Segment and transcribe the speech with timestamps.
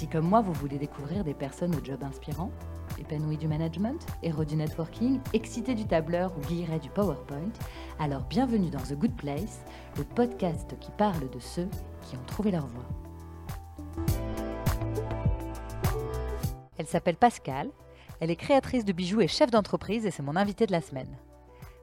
[0.00, 2.50] Si comme moi vous voulez découvrir des personnes au job inspirant,
[2.98, 7.52] épanouies du management, héros du networking, excités du tableur ou guillerets du PowerPoint,
[7.98, 9.60] alors bienvenue dans The Good Place,
[9.98, 11.68] le podcast qui parle de ceux
[12.00, 12.88] qui ont trouvé leur voie.
[16.78, 17.68] Elle s'appelle Pascal,
[18.20, 21.14] elle est créatrice de bijoux et chef d'entreprise et c'est mon invitée de la semaine.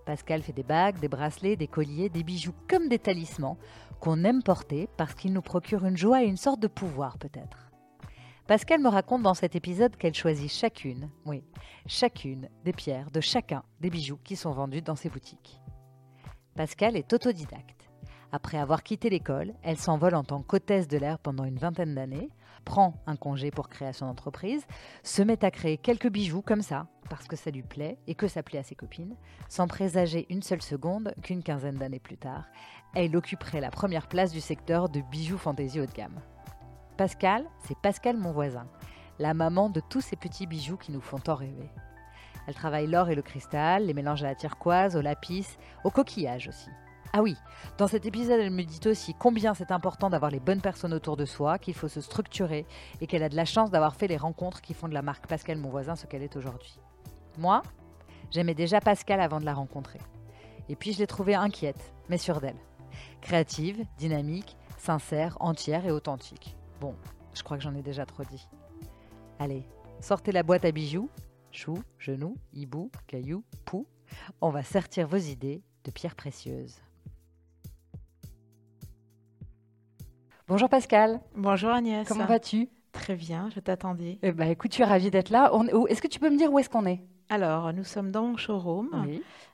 [0.07, 3.59] Pascal fait des bagues, des bracelets, des colliers, des bijoux comme des talismans
[3.99, 7.66] qu'on aime porter parce qu'ils nous procurent une joie et une sorte de pouvoir peut-être.
[8.47, 11.43] Pascal me raconte dans cet épisode qu'elle choisit chacune, oui,
[11.85, 15.59] chacune des pierres de chacun des bijoux qui sont vendus dans ses boutiques.
[16.55, 17.89] Pascal est autodidacte.
[18.31, 22.29] Après avoir quitté l'école, elle s'envole en tant qu'hôtesse de l'air pendant une vingtaine d'années,
[22.63, 24.65] prend un congé pour création d'entreprise,
[25.03, 28.29] se met à créer quelques bijoux comme ça, parce que ça lui plaît et que
[28.29, 29.17] ça plaît à ses copines,
[29.49, 32.45] sans présager une seule seconde qu'une quinzaine d'années plus tard,
[32.95, 36.21] elle occuperait la première place du secteur de bijoux fantaisie haut de gamme.
[36.97, 38.65] Pascal, c'est Pascal mon voisin,
[39.19, 41.69] la maman de tous ces petits bijoux qui nous font tant rêver.
[42.47, 45.45] Elle travaille l'or et le cristal, les mélanges à la turquoise, au lapis,
[45.83, 46.71] au coquillage aussi.
[47.13, 47.35] Ah oui,
[47.77, 51.17] dans cet épisode, elle me dit aussi combien c'est important d'avoir les bonnes personnes autour
[51.17, 52.65] de soi, qu'il faut se structurer
[52.99, 55.27] et qu'elle a de la chance d'avoir fait les rencontres qui font de la marque
[55.27, 56.79] Pascal mon voisin ce qu'elle est aujourd'hui.
[57.37, 57.61] Moi,
[58.31, 59.99] j'aimais déjà Pascal avant de la rencontrer.
[60.67, 62.57] Et puis je l'ai trouvée inquiète, mais sûre d'elle.
[63.21, 66.56] Créative, dynamique, sincère, entière et authentique.
[66.79, 66.95] Bon,
[67.33, 68.47] je crois que j'en ai déjà trop dit.
[69.39, 69.63] Allez,
[69.99, 71.09] sortez la boîte à bijoux,
[71.51, 73.87] choux, genoux, hibou, cailloux, poux.
[74.41, 76.77] On va sortir vos idées de pierres précieuses.
[80.47, 81.19] Bonjour Pascal.
[81.35, 82.07] Bonjour Agnès.
[82.07, 82.69] Comment vas-tu?
[82.91, 84.17] Très bien, je t'attendais.
[84.21, 85.51] Eh ben, écoute, tu es ravie d'être là.
[85.89, 87.01] Est-ce que tu peux me dire où est-ce qu'on est?
[87.29, 88.89] Alors, nous sommes dans mon showroom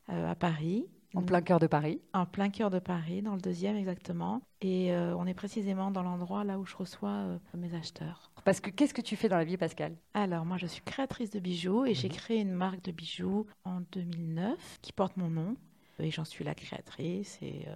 [0.09, 0.85] euh, à Paris.
[1.15, 4.41] En plein cœur de Paris En plein cœur de Paris, dans le deuxième exactement.
[4.61, 8.31] Et euh, on est précisément dans l'endroit là où je reçois euh, mes acheteurs.
[8.45, 9.95] Parce que qu'est-ce que tu fais dans la vie, Pascal?
[10.13, 12.15] Alors, moi, je suis créatrice de bijoux et j'ai mhm.
[12.15, 15.55] créé une marque de bijoux en 2009 qui porte mon nom.
[15.99, 17.67] Et j'en suis la créatrice et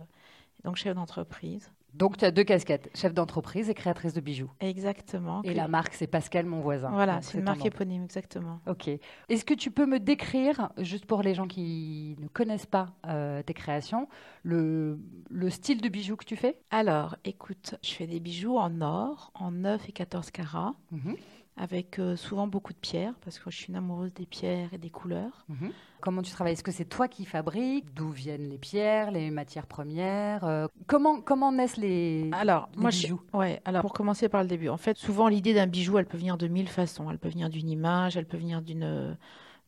[0.63, 1.71] donc chef d'entreprise.
[1.93, 4.51] Donc, tu as deux casquettes, chef d'entreprise et créatrice de bijoux.
[4.59, 5.41] Exactement.
[5.43, 6.91] Et la marque, c'est Pascal, mon voisin.
[6.91, 8.59] Voilà, c'est une marque éponyme, exactement.
[8.67, 8.89] Ok.
[9.29, 13.41] Est-ce que tu peux me décrire, juste pour les gens qui ne connaissent pas euh,
[13.41, 14.07] tes créations,
[14.43, 14.99] le,
[15.29, 16.57] le, style de bijoux que tu fais?
[16.69, 20.75] Alors, écoute, je fais des bijoux en or, en 9 et 14 carats.
[20.91, 21.15] Mhm
[21.57, 24.78] avec euh, souvent beaucoup de pierres, parce que je suis une amoureuse des pierres et
[24.78, 25.45] des couleurs.
[25.50, 25.72] Mhm.
[26.00, 26.53] Comment tu travailles?
[26.53, 27.91] Est-ce que c'est toi qui fabriques?
[27.95, 33.19] D'où viennent les pierres, les matières premières euh, Comment comment naissent les, alors, moi, bijoux?
[33.34, 36.18] Ouais, alors pour commencer par le début, en fait, souvent l'idée d'un bijou, elle peut
[36.18, 37.09] venir de mille façons.
[37.09, 39.18] Elle peut venir d'une image, elle peut venir d'une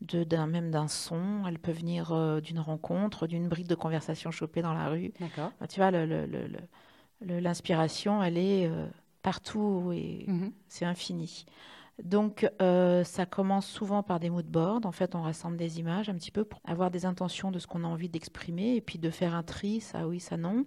[0.01, 4.61] d'un même d'un son, elle peut venir euh, d'une rencontre, d'une brique de conversation chopée
[4.61, 5.11] dans la rue.
[5.19, 5.51] D'accord.
[5.59, 5.91] Bah, tu vois,
[7.21, 8.71] l'inspiration, elle est
[9.23, 10.53] partout et mhm.
[10.69, 11.45] c'est infini.
[12.03, 14.85] Donc, euh, ça commence souvent par des mots de board.
[14.85, 17.67] En fait, on rassemble des images un petit peu pour avoir des intentions de ce
[17.67, 20.65] qu'on a envie d'exprimer et puis de faire un tri, ça oui, ça non.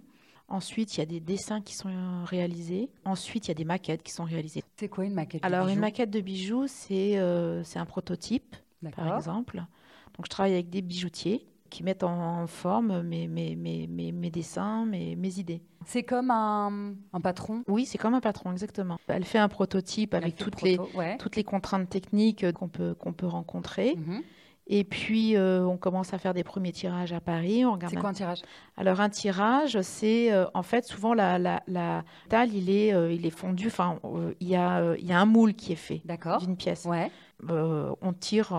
[0.49, 1.89] Ensuite, il y a des dessins qui sont
[2.25, 2.89] réalisés.
[3.05, 4.63] Ensuite, il y a des maquettes qui sont réalisées.
[4.77, 8.55] C'est quoi une maquette Alors, de une maquette de bijoux, c'est euh, un prototype,
[8.95, 9.57] par exemple.
[9.57, 14.85] Donc, je travaille avec des bijoutiers qui mettent en, forme mes, mes, mes, mes, dessins,
[14.85, 15.63] mes, mes idées.
[15.85, 18.97] C'est comme un, un, patron Oui, c'est comme un patron, exactement.
[19.07, 20.77] Elle fait un prototype avec toutes, les,
[21.19, 23.95] toutes les contraintes techniques qu'on peut, qu'on peut rencontrer.
[23.95, 24.21] Mhm.
[24.67, 27.63] Et puis, euh, on commence à faire des premiers tirages à Paris.
[27.89, 28.41] C'est quoi un tirage?
[28.77, 33.11] Alors, un tirage, c'est euh, en fait souvent la, la, la dalle, il est, euh,
[33.11, 33.67] il est fondu.
[33.67, 33.99] Enfin,
[34.39, 36.01] il y, a, il y a un moule qui est fait
[36.39, 36.85] d'une pièce.
[36.85, 37.11] Ouais.
[37.49, 38.53] on tire,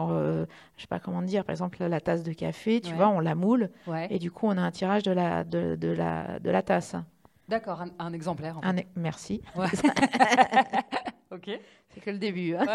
[0.77, 3.35] je sais pas comment dire, par exemple la tasse de café, tu vois, on la
[3.35, 3.71] moule.
[4.11, 6.97] Et du coup, on a un tirage de la, de, de la, de la tasse.
[7.49, 8.59] D'accord, un, exemplaire.
[8.63, 9.43] un, merci.
[11.31, 11.51] ok.
[11.91, 12.55] C'est que le début.
[12.57, 12.67] Hein.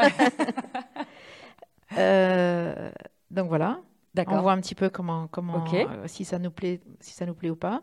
[3.31, 3.80] Donc voilà.
[4.27, 7.33] On voit un petit peu comment, comment euh, si ça nous plaît, si ça nous
[7.33, 7.81] plaît ou pas.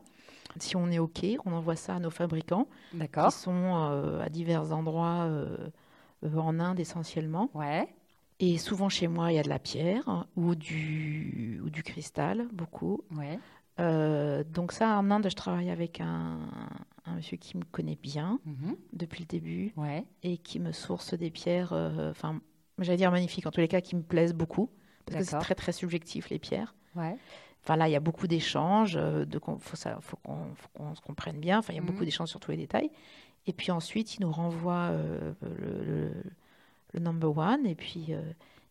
[0.58, 4.72] Si on est ok, on envoie ça à nos fabricants, qui sont euh, à divers
[4.72, 5.68] endroits euh,
[6.34, 7.50] en Inde essentiellement.
[7.52, 7.88] Ouais.
[8.38, 12.48] Et souvent chez moi, il y a de la pierre ou du, ou du cristal,
[12.52, 13.02] beaucoup.
[13.14, 13.38] Ouais.
[13.78, 16.38] Donc ça, en Inde, je travaille avec un,
[17.04, 18.76] un monsieur qui me connaît bien Mhm.
[18.92, 20.04] depuis le début Ouais.
[20.22, 22.40] et qui me source des pierres, euh, enfin,
[22.78, 24.70] j'allais dire magnifiques, en tous les cas, qui me plaisent beaucoup.
[25.04, 26.74] Parce que c'est très, très subjectif, les pierres.
[26.96, 27.16] Ouais.
[27.62, 30.36] Enfin, là, il y a beaucoup d'échanges, euh, il faut, ça- faut qu'on
[30.74, 31.58] qu'on se comprenne bien.
[31.58, 31.88] Enfin, il y a Mhm.
[31.88, 32.90] beaucoup d'échanges sur tous les détails.
[33.46, 36.22] Et puis ensuite, il nous renvoie euh, le, le-
[36.94, 37.66] le number one.
[37.66, 38.20] Et puis, euh,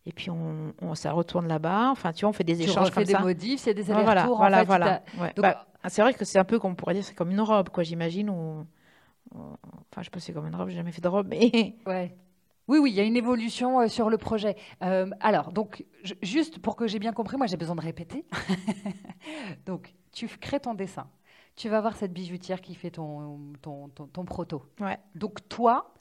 [0.06, 1.90] et puis on, on- ça retourne là-bas.
[1.90, 3.20] Enfin, tu vois, on fait des Tu échanges comme des ça.
[3.20, 4.36] modifs, il y a des voilà, allers-retours.
[4.38, 5.02] voilà, en fait, il voilà.
[5.18, 5.32] Ouais.
[5.34, 7.40] Donc, Bah, c'est vrai que c'est un peu comme on pourrait dire, c'est comme une
[7.40, 8.30] robe, quoi, j'imagine.
[8.30, 8.66] Ou...
[9.34, 12.16] Enfin, je sais pas c'est comme une robe, j'ai jamais fait de robe, mais Ouais.
[12.68, 14.56] Oui, oui, il y a une évolution euh, sur le projet.
[14.82, 18.24] Euh, alors, donc, je- juste pour que j'ai bien compris, moi j'ai besoin de répéter.
[19.66, 21.06] donc, tu crées ton dessin.
[21.54, 24.62] Tu vas voir cette bijoutière qui fait ton, ton, ton, ton proto.
[24.80, 24.98] ouais.
[25.14, 25.94] Donc, toi,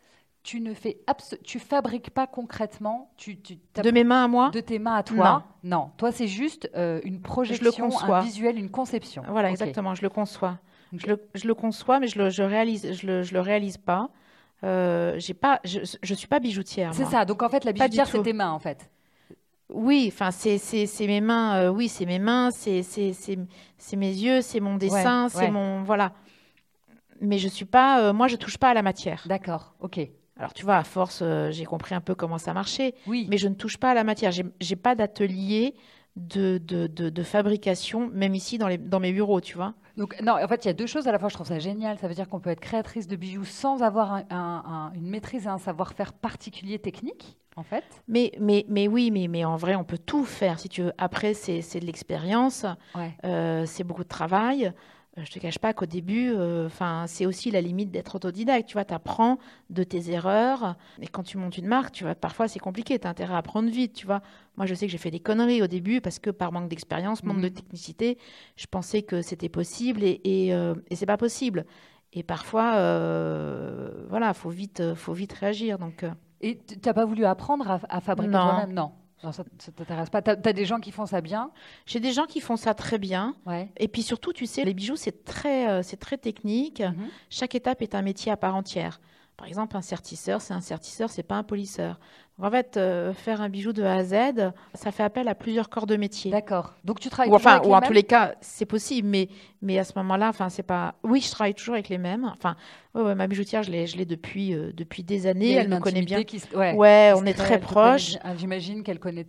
[0.46, 1.00] tu ne fais
[1.44, 4.52] tu fabriques pas concrètement tu, tu, de mes mains à moi.
[4.52, 5.44] de tes mains à toi.
[5.64, 8.22] Non, toi, c'est juste euh, une projection, un conçois.
[8.22, 9.24] visuel, une conception.
[9.28, 10.60] Voilà, exactement, je le conçois.
[10.96, 13.78] Je, le, je le conçois, mais je le je réalise, je le, je le réalise
[13.78, 14.10] pas.
[14.64, 16.94] Euh, j'ai pas, je, je suis pas bijoutière.
[16.94, 17.26] C'est ça.
[17.26, 18.90] Donc, en fait, la bijoutière, c'est tes mains, en fait.
[19.70, 22.84] Oui, enfin, c'est mes mains, euh, oui, c'est mes mains, c'est
[23.98, 25.52] mes yeux, c'est mon dessin, c'est ouais.
[25.52, 25.82] mon.
[25.82, 26.14] Voilà.
[27.20, 29.24] Mais je suis pas, moi, je touche pas à la matière.
[29.26, 29.74] D'accord.
[29.80, 30.00] Ok.
[30.38, 33.28] Alors, tu vois, à force, euh, j'ai compris un peu comment ça marchait, Oui.
[33.30, 34.32] mais je ne touche pas à la matière.
[34.32, 35.76] J'ai pas d'atelier
[36.18, 39.74] de, de, de, de fabrication, même ici dans, les, dans mes bureaux, tu vois.
[39.98, 41.08] Donc, non, en fait, il y a deux choses.
[41.08, 41.98] À la fois, je trouve ça génial.
[42.00, 45.08] Ça veut dire qu'on peut être créatrice de bijoux sans avoir un- un- un- une
[45.10, 47.86] maîtrise et un savoir-faire particulier technique, en fait.
[48.10, 50.92] Mais, mais, mais oui, mais, mais en vrai, on peut tout faire, si tu veux.
[50.98, 53.14] Après, c'est c'est de l'expérience, Ouais.
[53.24, 54.74] euh, c'est beaucoup de travail.
[55.18, 58.68] Euh, Je te cache pas qu'au début, euh, enfin, c'est aussi la limite d'être autodidacte.
[58.68, 59.38] Tu vois, apprends
[59.70, 60.76] de tes erreurs.
[61.02, 63.00] Et quand tu montes une marque, tu vois, parfois c'est compliqué.
[63.00, 64.22] Tu as intérêt à apprendre vite, tu vois.
[64.58, 67.24] Moi, je sais que j'ai fait des conneries au début parce que par manque d'expérience,
[67.24, 67.44] manque Mhm.
[67.44, 68.18] de technicité,
[68.58, 71.66] je pensais que c'était possible et, et, euh, et c'est pas possible.
[72.14, 75.78] Et parfois, euh, voilà, faut vite, faut vite réagir.
[75.80, 78.74] Donc, euh, Et tu n'as pas voulu apprendre à, à fabriquer toi-même?
[78.74, 78.92] Non.
[79.22, 80.22] Genre, ça ne t'intéresse pas.
[80.22, 81.52] Tu as, des gens qui font ça bien.
[81.86, 83.36] j'ai des gens qui font ça très bien.
[83.46, 83.70] Ouais.
[83.78, 86.82] Et puis surtout, tu sais, les bijoux, c'est très, euh, c'est très technique.
[86.82, 87.08] Mhm.
[87.30, 89.00] Chaque étape est un métier à part entière.
[89.38, 92.00] Par exemple, un sertisseur, c'est un sertisseur, c'est pas un polisseur.
[92.38, 95.70] En fait, euh, faire un bijou de A à Z, ça fait appel à plusieurs
[95.70, 96.32] corps de métier.
[96.32, 96.74] D'accord.
[96.84, 98.66] Donc, tu travailles Ou toujours enfin, avec ou les en mêmes tous les cas, c'est
[98.66, 99.30] possible, mais,
[99.62, 100.96] mais à ce moment-là, enfin, c'est pas.
[101.04, 102.26] Oui, je travaille toujours avec les mêmes.
[102.26, 102.58] Enfin,
[102.94, 105.54] ouais, ouais, ma bijoutière, je l'ai, je l'ai depuis, euh, depuis des années.
[105.54, 106.24] Elle me connaît bien.
[106.24, 108.16] qui se- ouais, Ouais, qui se on est très proches.
[108.22, 109.26] Ah, J'imagine qu'elle connaît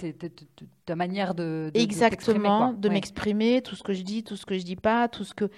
[0.84, 4.64] ta manière de, Exactement, de m'exprimer, tout ce que je dis, tout ce que je
[4.64, 5.48] dis pas, tout ce que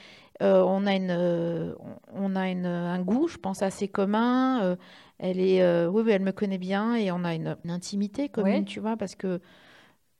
[0.43, 1.75] euh, on a une,
[2.15, 4.77] on a une, un goût, je pense assez commun.
[5.19, 8.29] Elle est, euh, oui, oui, elle me connaît bien et on a une, une intimité
[8.29, 8.65] commune, Ouais.
[8.65, 9.41] tu vois, parce que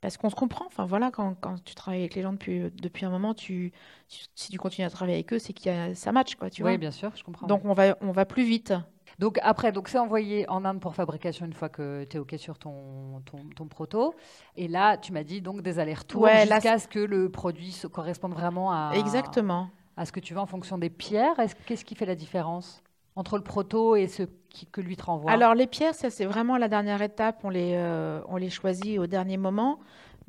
[0.01, 0.67] parce qu'on se comprend.
[0.67, 3.73] Enfin voilà, quand, quand tu travailles avec les gens depuis depuis un moment, tu,
[4.09, 6.51] tu- si tu continues à travailler avec eux, c'est qu'il y a ça match, quoi,
[6.51, 6.79] tu Oui, vois.
[6.79, 7.47] bien sûr, je comprends.
[7.49, 8.75] Donc on va on va plus vite.
[9.19, 12.35] Donc après, donc c'est envoyé en Inde pour fabrication une fois que tu es OK
[12.39, 14.15] sur ton, ton, ton proto.
[14.57, 17.89] Et là, tu m'as dit donc des allers-retours Ouais, jusqu'à ce que le produit se
[17.89, 19.71] corresponde vraiment à, Exactement.
[19.97, 21.37] à ce que tu veux en fonction des pierres.
[21.41, 22.81] Est-ce- Qu'est-ce qui fait la différence?
[23.19, 24.23] Entre le proto et ce
[24.71, 27.73] que lui te renvoie Alors les pierres, ça c'est vraiment la dernière étape, on les,
[27.75, 29.81] euh, on les choisit au dernier moment.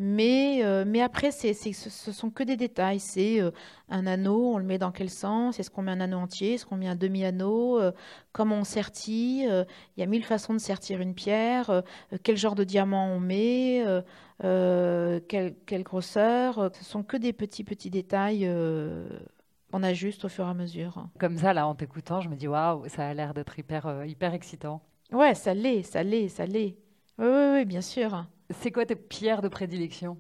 [0.01, 3.01] Mais, euh, mais après, c'est, c'est- ce, sont que des détails.
[3.01, 3.51] C'est euh,
[3.89, 5.59] un anneau, on le met dans quel sens?
[5.59, 6.53] Est-ce qu'on met un anneau entier?
[6.53, 7.79] Est-ce qu'on met un demi-anneau?
[8.31, 11.83] Comment on sertit Il y a mille façons de sertir une pierre.
[12.23, 13.83] Quel genre de diamant on met?
[14.41, 16.71] Quelle, quelle grosseur?
[16.73, 18.49] Ce sont que des petits, petits détails
[19.69, 21.07] euh, qu'on ajuste au fur et à mesure.
[21.19, 24.05] Comme ça, là, en t'écoutant, je me dis waouh, ça a l'air d'être hyper, euh,
[24.05, 24.81] hyper excitant.
[25.11, 26.77] Ouais, ça l'est, ça l'est, ça l'est.
[27.17, 28.25] Oui, oui, oui, bien sûr.
[28.51, 30.17] C'est quoi tes pierres de prédilection?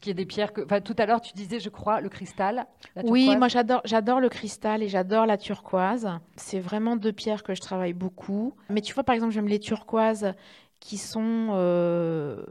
[0.00, 0.64] Qu'il y a des pierres que.
[0.64, 2.66] Enfin, tout à l'heure, tu disais, je crois, le cristal.
[3.04, 6.08] Oui, moi j'adore, j'adore le cristal et j'adore la turquoise.
[6.36, 8.54] C'est vraiment deux pierres que je travaille beaucoup.
[8.70, 10.32] Mais tu vois, par exemple, j'aime les turquoises
[10.80, 12.42] qui sont euh,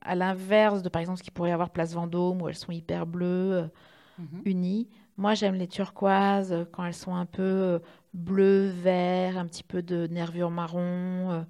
[0.00, 2.72] à l'inverse de, par exemple, ce qu'il pourrait y avoir Place Vendôme où elles sont
[2.72, 3.70] hyper bleues,
[4.18, 4.42] Mhm.
[4.44, 4.88] unies.
[5.18, 7.78] Moi, j'aime les turquoises euh, quand elles sont un peu euh,
[8.14, 11.30] bleues, vert, un petit peu de nervure marron.
[11.30, 11.42] euh,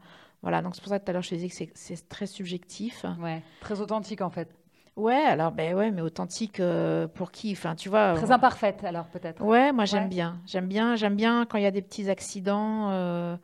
[0.42, 2.26] voilà, donc c'est pour ça que tout à l'heure je te disais que c'est, très
[2.26, 3.07] subjectif.
[3.21, 4.49] Ouais, très authentique en fait.
[4.97, 7.52] Ouais, alors, ben ouais, mais authentique euh, pour qui?
[7.52, 8.14] Enfin, tu vois.
[8.14, 9.42] Très euh, imparfaite alors peut-être.
[9.42, 10.09] Ouais, moi j'aime Ouais.
[10.09, 10.38] bien.
[10.47, 12.90] J'aime bien, j'aime bien quand il y a des petits accidents.
[12.90, 13.37] euh,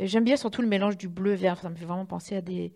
[0.00, 1.58] j'aime bien surtout le mélange du bleu vert.
[1.58, 2.72] Ça me fait vraiment penser à des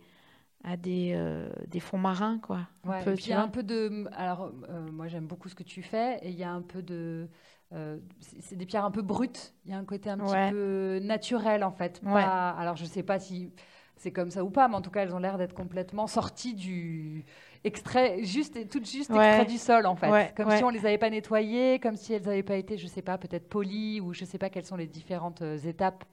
[0.65, 2.69] à des, euh, des fonds marins, quoi.
[2.85, 4.09] Un Ouais, peu, et puis tu il y a un peu de.
[4.13, 6.83] Alors, euh, moi j'aime beaucoup ce que tu fais, et il y a un peu
[6.83, 7.29] de.
[7.73, 7.99] euh,
[8.41, 9.55] c'est des pierres un peu brutes.
[9.65, 12.01] Il y a un côté un petit peu naturel en fait.
[12.05, 12.23] Ouais.
[12.23, 13.53] Alors je sais pas si
[13.97, 16.55] c'est comme ça ou pas, mais en tout cas elles ont l'air d'être complètement sorties
[16.55, 17.25] du
[17.65, 21.11] extrait, juste, toutes juste extrait du sol en fait, comme si on les avait pas
[21.11, 24.39] nettoyées, comme si elles n'avaient pas été, je sais pas, peut-être polies ou je sais
[24.39, 26.05] pas quelles sont les différentes étapes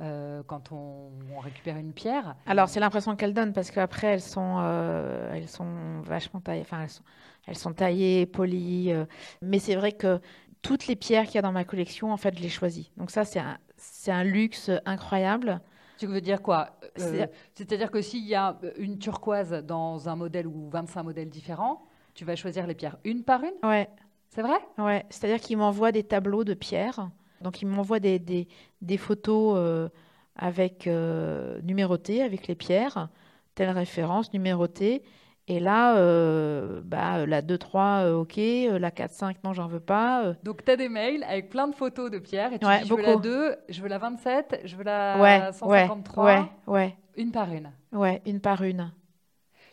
[0.00, 2.36] euh, quand on, récupère une pierre.
[2.46, 6.82] Alors c'est l'impression qu'elles donnent parce qu'après elles sont, euh, elles sont vachement taillées, enfin
[6.82, 7.02] elles sont,
[7.46, 8.92] elles sont taillées, polies,
[9.40, 10.20] mais c'est vrai que
[10.62, 12.90] toutes les pierres qu'il y a dans ma collection, en fait, je les choisis.
[12.96, 15.60] Donc ça c'est un, c'est un luxe incroyable.
[15.98, 20.46] Tu veux dire quoi euh, C'est-à-dire que s'il y a une turquoise dans un modèle
[20.46, 23.68] ou 25 modèles différents, tu vas choisir les pierres une par une?
[23.68, 23.88] Ouais.
[24.28, 24.58] C'est vrai?
[24.78, 25.04] Ouais.
[25.10, 27.10] C'est-à-dire qu'il m'envoie des tableaux de pierres.
[27.42, 28.48] Donc il m'envoie des, des,
[28.82, 29.88] des, photos euh,
[30.36, 33.08] avec euh, numérotées, avec les pierres,
[33.54, 35.02] telle référence numérotée.
[35.50, 40.34] Et là, euh, bah, la 2-3, euh, ok, la 4-5, non, j'en veux pas.
[40.42, 42.94] Donc, tu as des mails avec plein de photos de Pierre et tu dis, je
[42.94, 46.24] veux la 2, je veux la 27, je veux la 153.
[46.24, 47.72] Ouais, ouais, Une par une.
[47.92, 48.92] Ouais, une par une.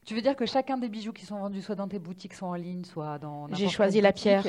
[0.06, 2.48] Tu veux dire que chacun des bijoux qui sont vendus, soit dans tes boutiques, soit
[2.48, 3.48] en ligne, soit dans.
[3.54, 4.46] J'ai choisi la pierre.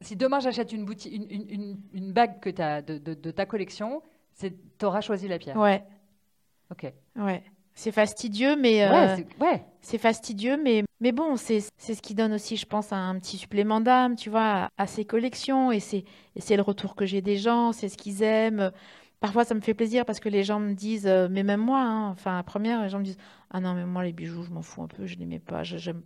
[0.00, 4.02] Si demain j'achète une, une, une, une, bague que as de, de, de ta collection,
[4.38, 5.56] tu auras choisi la pierre.
[5.56, 5.84] Ouais.
[6.70, 6.92] Ok.
[7.16, 7.42] Ouais.
[7.74, 12.56] C'est fastidieux, mais euh, ouais, c'est fastidieux, mais mais bon, c'est ce qui donne aussi,
[12.56, 15.72] je pense, un petit supplément d'âme, tu vois, à, ces collections.
[15.72, 16.04] Et c'est
[16.36, 18.70] c'est le retour que j'ai des gens, c'est ce qu'ils aiment.
[19.20, 21.80] Parfois, ça me fait plaisir parce que les gens me disent, euh, mais même moi,
[21.80, 23.18] hein, enfin, à première, les gens me disent,
[23.50, 25.62] ah non, mais moi, les bijoux, je m'en fous un peu, je les mets pas,
[25.62, 26.02] j'aime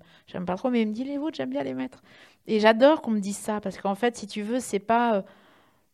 [0.46, 2.02] pas trop, mais ils me disent, les vôtres, j'aime bien les mettre.
[2.46, 5.16] Et j'adore qu'on me dise ça parce qu'en fait, si tu veux, c'est pas.
[5.16, 5.22] Euh,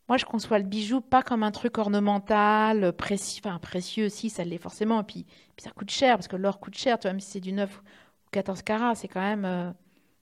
[0.09, 4.43] moi, je conçois le bijou pas comme un truc ornemental, précieux, enfin précieux, si, ça
[4.43, 5.25] l'est forcément, et puis,
[5.57, 7.77] ça coûte cher, parce que l'or coûte cher, tu vois, même si c'est du 9
[7.77, 9.45] ou 14 carats, c'est quand même...
[9.45, 9.71] Euh,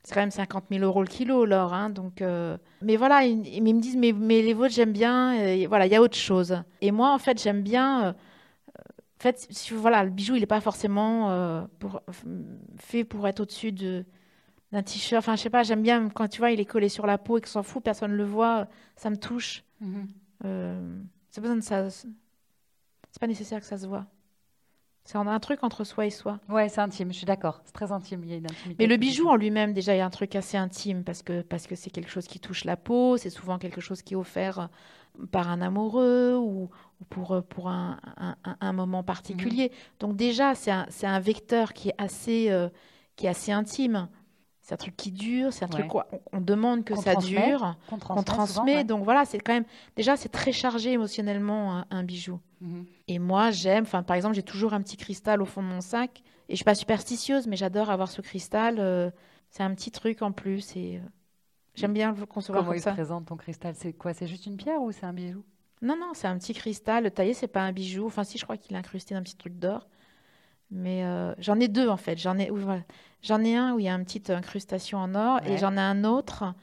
[0.03, 1.73] c'est quand même 50 000 euros le kilo, l'or.
[1.73, 5.67] Hein, donc, euh, Mais voilà, ils, me disent, mais, les vôtres, j'aime bien.
[5.67, 6.63] Voilà, il y a autre chose.
[6.79, 8.05] Et moi, en fait, j'aime bien.
[8.05, 11.67] Euh, en fait, voilà, le bijou, il n'est pas forcément
[12.77, 14.05] fait pour être au-dessus de,
[14.71, 15.19] d'un t-shirt.
[15.19, 17.37] Enfin, je sais pas, j'aime bien quand tu vois, il est collé sur la peau
[17.37, 19.63] et que s'en fout, personne ne le voit, ça me touche.
[20.45, 20.99] Euh,
[21.29, 21.89] c'est besoin de ça.
[21.89, 24.05] C'est pas nécessaire que ça se voit.
[25.03, 26.39] C'est un truc entre soi et soi.
[26.49, 27.61] Ouais, c'est intime, je suis d'accord.
[27.65, 28.21] C'est très intime.
[28.23, 28.75] Il y a une intimité.
[28.77, 31.41] Mais le bijou en lui-même, déjà, il y a un truc assez intime parce que
[31.41, 33.17] parce que c'est quelque chose qui touche la peau.
[33.17, 34.69] C'est souvent quelque chose qui est offert
[35.31, 36.69] par un amoureux ou,
[37.09, 37.97] pour pour un,
[38.61, 39.69] un, moment particulier.
[39.69, 39.77] Mhm.
[39.99, 42.69] Donc déjà, c'est un, un vecteur qui est assez euh,
[43.15, 44.09] qui est assez intime
[44.69, 48.21] c'est un truc qui dure, c'est un truc quoi, on, demande que ça dure, qu'on
[48.21, 48.83] transmet.
[48.83, 52.39] Donc voilà, c'est quand même déjà c'est très chargé émotionnellement un, bijou.
[52.61, 52.85] Mhm.
[53.07, 55.81] Et moi j'aime, enfin par exemple j'ai toujours un petit cristal au fond de mon
[55.81, 58.75] sac et je suis pas superstitieuse, mais j'adore avoir ce cristal.
[58.77, 59.09] Euh,
[59.49, 61.09] c'est un petit truc en plus et euh,
[61.73, 62.91] j'aime bien le concevoir Comment comme ça.
[62.91, 63.73] Comment il présente ton cristal?
[63.75, 65.43] C'est quoi C'est juste une pierre ou c'est un bijou?
[65.81, 68.05] Non non, c'est un petit cristal taillé, c'est pas un bijou.
[68.05, 69.87] Enfin si, je crois qu'il est incrusté d'un petit truc d'or.
[70.71, 72.19] Mais euh, j'en ai deux en fait.
[72.19, 72.51] J'en ai,
[73.21, 75.81] j'en ai un où il y a une petite incrustation en or et j'en ai
[75.81, 76.53] un autre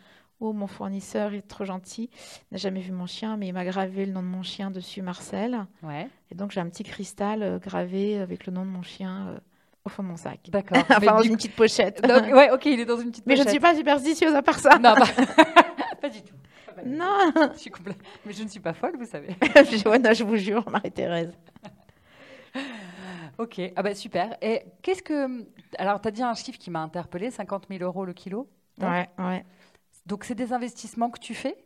[0.40, 2.10] où mon fournisseur est trop gentil,
[2.52, 5.00] n'a jamais vu mon chien, mais il m'a gravé le nom de mon chien dessus,
[5.00, 5.66] Marcel.
[5.82, 6.08] Ouais.
[6.30, 9.38] Et donc j'ai un petit cristal euh, gravé avec le nom de mon chien euh,
[9.86, 10.40] au fond de mon sac.
[10.48, 10.78] D'accord.
[10.90, 12.02] enfin, dans une petite pochette.
[12.02, 13.26] Donc, ouais, ok, il est dans une petite pochette.
[13.26, 14.78] Mais je ne suis pas superstitieuse à part ça.
[14.78, 15.06] Non, bah,
[16.02, 16.34] pas du tout.
[16.84, 17.32] Non.
[17.54, 17.72] Je suis
[18.26, 19.28] Mais je ne suis pas folle, vous savez.
[19.86, 21.32] ouais, non, je vous jure, Marie-Thérèse.
[23.38, 24.37] Ok, ah bah super.
[24.40, 25.47] Et qu'est-ce que.
[25.78, 28.49] Alors, tu as dit un chiffre qui m'a interpellé 50 000 euros le kilo
[28.81, 29.45] Ouais, ouais.
[30.07, 31.57] Donc, c'est des investissements que tu fais?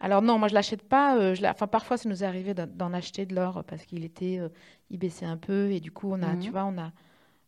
[0.00, 1.16] Alors non, moi je l'achète pas.
[1.16, 4.38] Euh, je enfin parfois ça nous est arrivé d'en acheter de l'or parce qu'il était,
[4.38, 4.48] euh,
[4.90, 6.50] il baissait un peu et du coup on a, tu mhm.
[6.50, 6.92] vois, on a,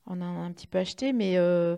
[0.06, 1.76] on a un petit peu acheté, mais euh,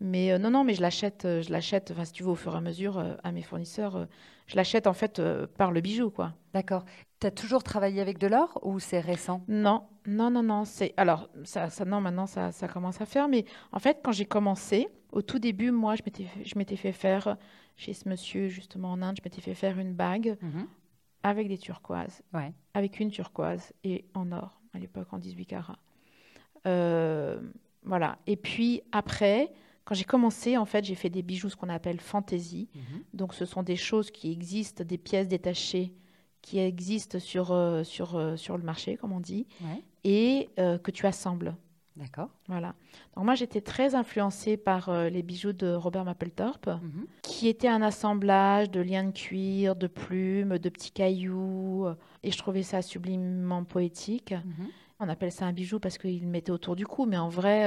[0.00, 1.90] mais non non, mais je l'achète, je l'achète.
[1.90, 4.06] Enfin si tu veux au fur et à mesure à mes fournisseurs,
[4.46, 5.22] je l'achète en fait
[5.56, 6.34] par le bijou quoi.
[6.52, 6.84] D'accord.
[7.20, 9.42] Tu as toujours travaillé avec de l'or ou c'est récent?
[9.46, 10.64] Non, non, non, non.
[10.64, 13.28] C'est alors ça, ça, non, maintenant ça, ça commence à faire.
[13.28, 16.92] Mais en fait, quand j'ai commencé, au tout début, moi, je m'étais, je m'étais fait
[16.92, 17.36] faire
[17.76, 20.66] chez ce monsieur justement en Inde, je m'étais fait faire une bague mhm.
[21.22, 22.52] avec des turquoises, ouais.
[22.74, 25.78] avec une turquoise et en or à l'époque en 18 carats.
[26.66, 27.40] Euh,
[27.82, 28.18] voilà.
[28.26, 29.52] Et puis après,
[29.84, 32.68] quand j'ai commencé, en fait, j'ai fait des bijoux, ce qu'on appelle fantaisie.
[32.74, 33.02] Mhm.
[33.14, 35.92] Donc, ce sont des choses qui existent, des pièces détachées
[36.42, 39.46] qui existent sur, euh, sur, euh, sur le marché, comme on dit,
[40.04, 41.54] et euh, que tu assembles.
[41.96, 42.30] D'accord.
[42.48, 42.74] Voilà.
[43.14, 47.06] Donc moi, j'étais très influencée par les bijoux de Robert Mapplethorpe, mhm.
[47.20, 51.88] qui étaient un assemblage de liens de cuir, de plumes, de petits cailloux,
[52.22, 54.32] et je trouvais ça sublimement poétique.
[54.32, 54.68] Mhm.
[55.00, 57.66] On appelle ça un bijou parce qu'il le mettait autour du cou, mais en vrai,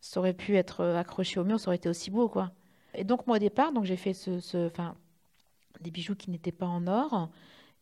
[0.00, 2.50] ça aurait pu être accroché au mur, ça aurait été aussi beau, quoi.
[2.94, 4.68] Et donc moi, au départ, donc j'ai fait ce, ce
[5.80, 7.30] des bijoux qui n'étaient pas en or.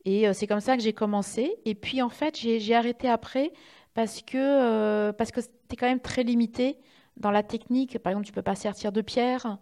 [0.04, 1.56] Et euh, c'est comme ça que j'ai commencé.
[1.64, 3.52] Et puis en fait, j'ai arrêté après
[3.94, 6.78] parce que euh, parce que c'était quand même très limité
[7.16, 9.58] dans la technique, par exemple, tu peux pas sertir de pierre.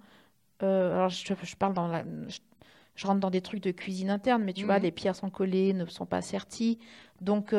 [0.60, 2.04] alors, je, parle dans la.
[2.94, 4.84] Je, rentre dans des trucs de cuisine interne, mais tu vois, mhm.
[4.84, 6.78] les pierres sont collées, ne sont pas serties.
[7.20, 7.52] Donc.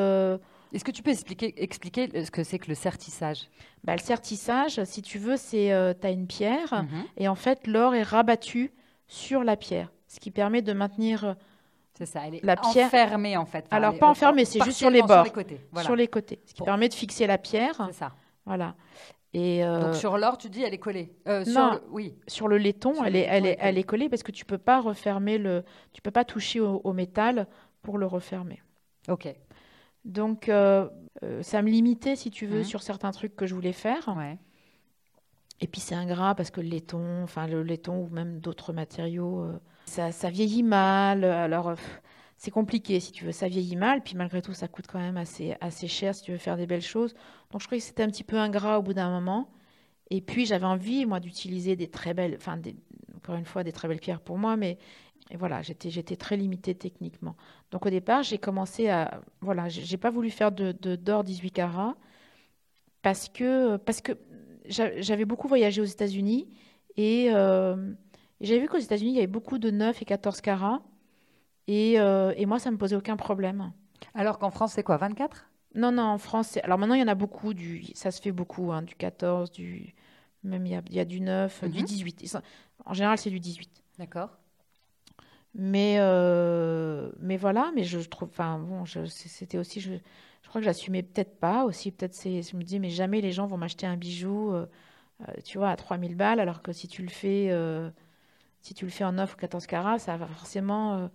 [0.71, 3.47] Est-ce que tu peux expliquer, expliquer ce que c'est que le sertissage?
[3.83, 7.03] Bah, Le sertissage, si tu veux, c'est tu as une pierre mhm.
[7.17, 8.71] et en fait l'or est rabattu
[9.07, 11.35] sur la pierre, ce qui permet de maintenir
[11.99, 13.67] c'est ça, elle est la pierre enfermée en fait.
[13.71, 16.53] Alors pas enfermée, c'est juste sur les bords, sur les côtés, sur les côtés, ce
[16.53, 17.75] qui permet de fixer la pierre.
[17.87, 18.13] C'est ça.
[18.45, 18.75] Voilà.
[19.33, 21.11] Et euh, Donc sur l'or, tu dis elle est collée.
[21.27, 21.81] Euh, non, sur le...
[21.91, 22.15] oui.
[22.27, 24.79] Sur le laiton, elle, est, elle, est, elle est collée parce que tu peux pas
[24.79, 27.47] refermer le, tu peux pas toucher au, métal
[27.81, 28.63] pour le refermer.
[29.09, 29.27] Ok.
[30.05, 30.87] Donc euh,
[31.41, 32.65] ça me limitait, si tu veux, mmh.
[32.65, 34.15] sur certains trucs que je voulais faire.
[34.17, 34.37] Ouais.
[35.61, 39.59] Et puis c'est ingrat parce que le laiton, enfin le laiton ou même d'autres matériaux
[39.89, 41.23] ça, vieillit mal.
[41.23, 41.73] Alors,
[42.37, 43.31] c'est compliqué si tu veux.
[43.31, 46.31] Ça vieillit mal, puis malgré tout, ça coûte quand même assez, assez cher si tu
[46.31, 47.13] veux faire des belles choses.
[47.51, 49.49] Donc, je croyais que c'était un petit peu ingrat au bout d'un moment.
[50.09, 52.59] Et puis, j'avais envie, moi, d'utiliser des très belles, enfin,
[53.17, 54.77] encore une fois, des très belles pierres pour moi, mais
[55.37, 57.35] voilà, j'étais, j'étais très limitée techniquement.
[57.71, 59.21] Donc, au départ, j'ai commencé à.
[59.41, 61.95] Voilà, j'ai pas voulu faire de, d'or 18 carats
[63.01, 64.13] parce que, parce que
[64.69, 66.47] j'avais beaucoup voyagé aux États-Unis
[66.95, 67.27] et.
[67.31, 67.93] Euh,
[68.41, 70.81] j'avais vu qu'aux États-Unis, il y avait beaucoup de 9 et 14 carats.
[71.67, 73.71] Et, euh, et moi, ça ne me posait aucun problème.
[74.15, 77.09] Alors qu'en France, c'est quoi 24 Non, non, en France, alors maintenant, il y en
[77.09, 77.53] a beaucoup.
[77.53, 79.93] Du, ça se fait beaucoup, hein, du 14, du,
[80.43, 82.33] même il y a, il y a du 9, du 18.
[82.33, 82.41] Mhm.
[82.85, 83.83] En général, c'est du 18.
[83.99, 84.29] D'accord.
[85.53, 89.93] Mais, euh, mais voilà, mais je, trouve, enfin bon, c'était aussi, je,
[90.49, 93.31] je crois que j'assumais peut-être pas aussi, peut-être c'est, je me dis, mais jamais les
[93.31, 94.65] gens vont m'acheter un bijou, euh,
[95.43, 97.51] tu vois, à 3000 balles, alors que si tu le fais,
[98.61, 101.09] si tu le fais en 9 ou 14 carats, ça va forcément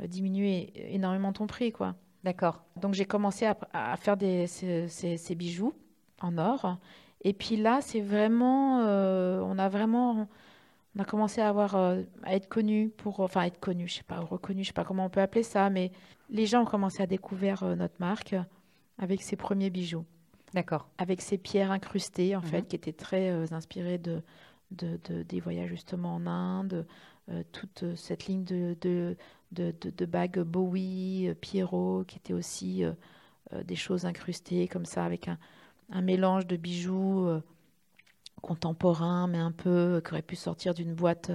[0.00, 1.94] euh, diminuer énormément ton prix, quoi.
[2.24, 2.64] D'accord.
[2.76, 5.74] Donc j'ai commencé à, faire des, ces, bijoux
[6.20, 6.78] en or.
[7.22, 10.26] Et puis là, c'est vraiment, euh, on a vraiment,
[10.96, 14.02] on a commencé à avoir, euh, à être connu pour, enfin être connu, je sais
[14.02, 15.92] pas, reconnu, je sais pas comment on peut appeler ça, mais
[16.30, 18.34] les gens ont commencé à découvrir notre marque
[18.98, 20.04] avec ses premiers bijoux.
[20.52, 20.88] D'accord.
[20.98, 22.46] Avec ces pierres incrustées, en mhm.
[22.46, 24.22] fait, qui étaient très inspirées de,
[24.70, 26.86] de, des voyages justement en Inde,
[27.30, 29.16] euh, toute cette ligne de, de,
[29.52, 32.92] de, bagues Bowie, euh, Pierrot, qui étaient aussi euh,
[33.64, 35.38] des choses incrustées comme ça, avec un,
[35.90, 37.26] un mélange de bijoux
[38.42, 41.30] contemporains, mais un peu, qui aurait pu sortir d'une boîte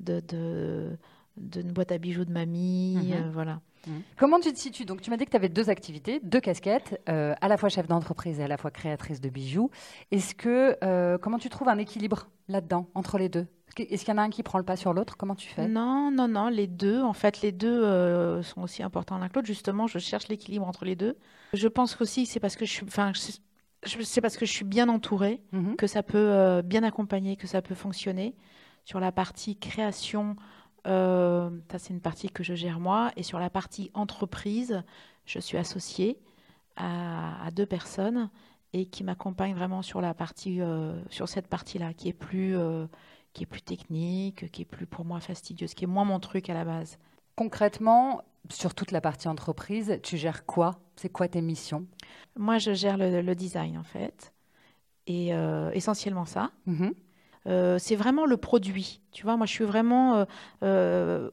[0.00, 0.96] de,
[1.36, 3.30] d'une boîte à bijoux de mamie, mhm.
[3.30, 3.60] voilà.
[3.86, 3.90] Mmh.
[4.16, 4.84] Comment tu te situes?
[4.84, 7.68] Donc, tu m'as dit que tu avais deux activités, deux casquettes, euh, à la fois
[7.68, 9.70] chef d'entreprise et à la fois créatrice de bijoux.
[10.10, 13.46] Est-ce que euh, comment tu trouves un équilibre là-dedans entre les deux?
[13.76, 15.16] Est-ce qu'il y en a un qui prend le pas sur l'autre?
[15.16, 15.66] Comment tu fais?
[15.66, 16.48] Non, non, non.
[16.48, 19.46] Les deux, en fait, les deux euh, sont aussi importants l'un que l'autre.
[19.46, 21.16] Justement, je cherche l'équilibre entre les deux.
[21.54, 23.12] Je pense aussi c'est parce que je suis, enfin,
[23.84, 27.62] c'est parce que je suis bien entourée mmh que ça peut bien accompagner, que ça
[27.62, 28.36] peut fonctionner
[28.84, 30.36] sur la partie création.
[30.86, 33.12] Euh, ça, c'est une partie que je gère moi.
[33.16, 34.82] Et sur la partie entreprise,
[35.26, 36.18] je suis associée
[36.76, 38.30] à, deux personnes
[38.72, 42.86] et qui m'accompagnent vraiment sur la partie, euh, sur cette partie-là, qui est plus, euh,
[43.34, 46.48] qui est plus technique, qui est plus pour moi fastidieuse, qui est moins mon truc
[46.48, 46.98] à la base.
[47.36, 50.80] Concrètement, sur toute la partie entreprise, tu gères quoi?
[50.96, 51.86] C'est quoi tes missions?
[52.36, 54.32] Moi, je gère le, design en fait,
[55.06, 55.28] et
[55.74, 56.50] essentiellement ça.
[56.66, 56.92] Mm-hmm.
[57.46, 59.00] Euh, c'est vraiment le produit.
[59.12, 60.16] Tu vois, moi, je suis vraiment.
[60.16, 60.24] Euh,
[60.62, 61.30] euh,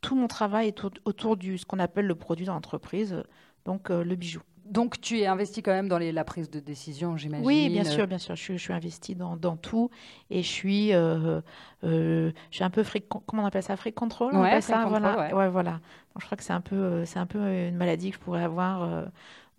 [0.00, 3.22] tout mon travail est autour de ce qu'on appelle le produit dans l'entreprise,
[3.64, 4.40] donc le bijou.
[4.64, 7.46] Donc, tu es investi quand même dans la prise de décision, j'imagine.
[7.46, 8.34] Oui, bien sûr, bien sûr.
[8.34, 9.90] Je, suis, je investi dans, tout
[10.28, 14.34] et je suis, je suis un peu fric, comment on appelle ça, fric control.
[14.34, 15.32] Ouais, ça, voilà.
[15.32, 15.48] Ouais.
[15.48, 15.78] voilà.
[16.18, 19.04] je crois que c'est un peu, c'est un peu une maladie que je pourrais avoir.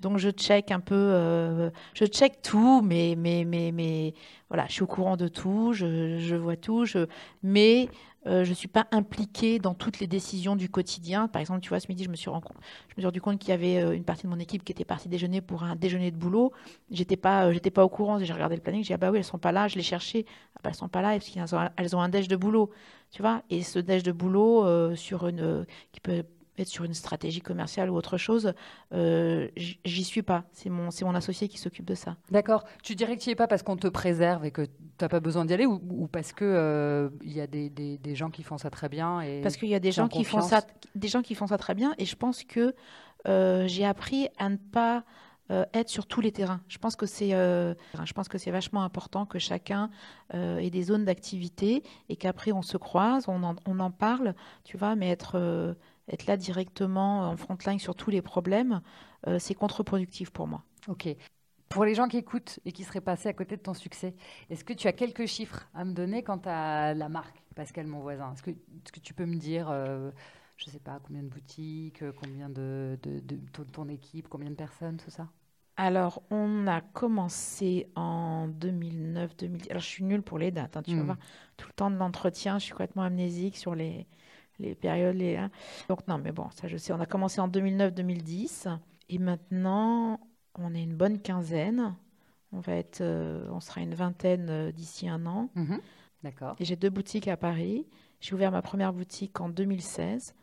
[0.04, 4.14] Donc je check un peu, euh, je check tout, mais, mais, mais, mais
[4.50, 7.08] voilà, je suis au courant de tout, je, je vois tout, je,
[7.42, 7.90] mais
[8.28, 11.30] euh, je ne suis pas impliquée dans toutes les décisions du quotidien.
[11.30, 13.96] Par exemple, tu vois, ce midi, je me suis, rendu, compte qu'il y avait euh,
[13.96, 16.52] une partie de mon équipe qui était partie déjeuner pour un déjeuner de boulot.
[16.92, 18.20] J'étais pas, pas au courant.
[18.20, 19.70] J'ai regardé le planning, j'ai dit ah bah oui, elles sont pas là.
[19.70, 22.10] Je les cherchais, ah bah, elles sont pas là parce qu'elles ont, elles ont un
[22.10, 22.70] déj de boulot,
[23.12, 23.42] tu vois?
[23.50, 26.24] Et ce déj de boulot sur une qui peut
[26.58, 28.54] être sur une stratégie commerciale ou autre chose,
[28.94, 30.44] euh, j'y suis pas.
[30.52, 32.18] C'est mon, c'est mon associé qui s'occupe de ça.
[32.32, 32.64] D'accord.
[32.84, 35.10] Tu dirais que tu n'y es pas parce qu'on te préserve et que tu n'as
[35.10, 38.44] pas besoin d'y aller ou, parce qu'il euh, y a des, des, des, gens qui
[38.44, 40.62] font ça très bien et Parce qu'il y a des gens, qui font ça,
[40.96, 42.76] des gens qui font ça très bien et je pense que
[43.28, 45.04] euh, j'ai appris à ne pas
[45.74, 46.62] être sur tous les terrains.
[46.68, 49.92] Je pense que c'est, je pense que c'est vachement important que chacun
[50.34, 54.78] ait des zones d'activité et qu'après on se croise, on en, on en parle, tu
[54.78, 55.76] vois, mais être
[56.10, 58.82] être là directement en front line sur tous les problèmes,
[59.28, 60.64] euh, c'est contre-productif pour moi.
[60.88, 61.08] Ok.
[61.70, 64.16] Pour les gens qui écoutent et qui seraient passés à côté de ton succès,
[64.50, 68.00] est-ce que tu as quelques chiffres à me donner quant à la marque Pascal, mon
[68.00, 68.34] voisin?
[68.34, 70.12] Est-ce que, que, tu peux me dire, euh,
[70.58, 74.56] je ne sais pas, combien de boutiques, euh, combien de, de, ton équipe, combien de
[74.56, 75.30] personnes, tout ça?
[75.76, 79.72] Alors, on a commencé en 2009, 2010.
[79.72, 80.78] Alors, je suis nulle pour les dates.
[80.78, 81.06] Hein, tu vas hmm.
[81.06, 81.18] voir,
[81.58, 84.06] tout le temps de l'entretien, je suis complètement amnésique sur les,
[84.60, 85.16] les périodes.
[85.16, 85.52] Les, hein.
[85.90, 86.94] Donc, non, mais bon, ça, je sais.
[86.94, 88.78] On a commencé en 2009-2010.
[89.10, 90.20] Et maintenant,
[90.60, 91.96] on est une bonne quinzaine.
[92.52, 95.50] On va être, euh, on sera une vingtaine euh, d'ici un an.
[95.56, 95.80] Mhm.
[96.24, 96.56] D'accord.
[96.60, 97.88] Et j'ai deux boutiques à Paris.
[98.22, 100.36] J'ai ouvert ma première boutique en 2016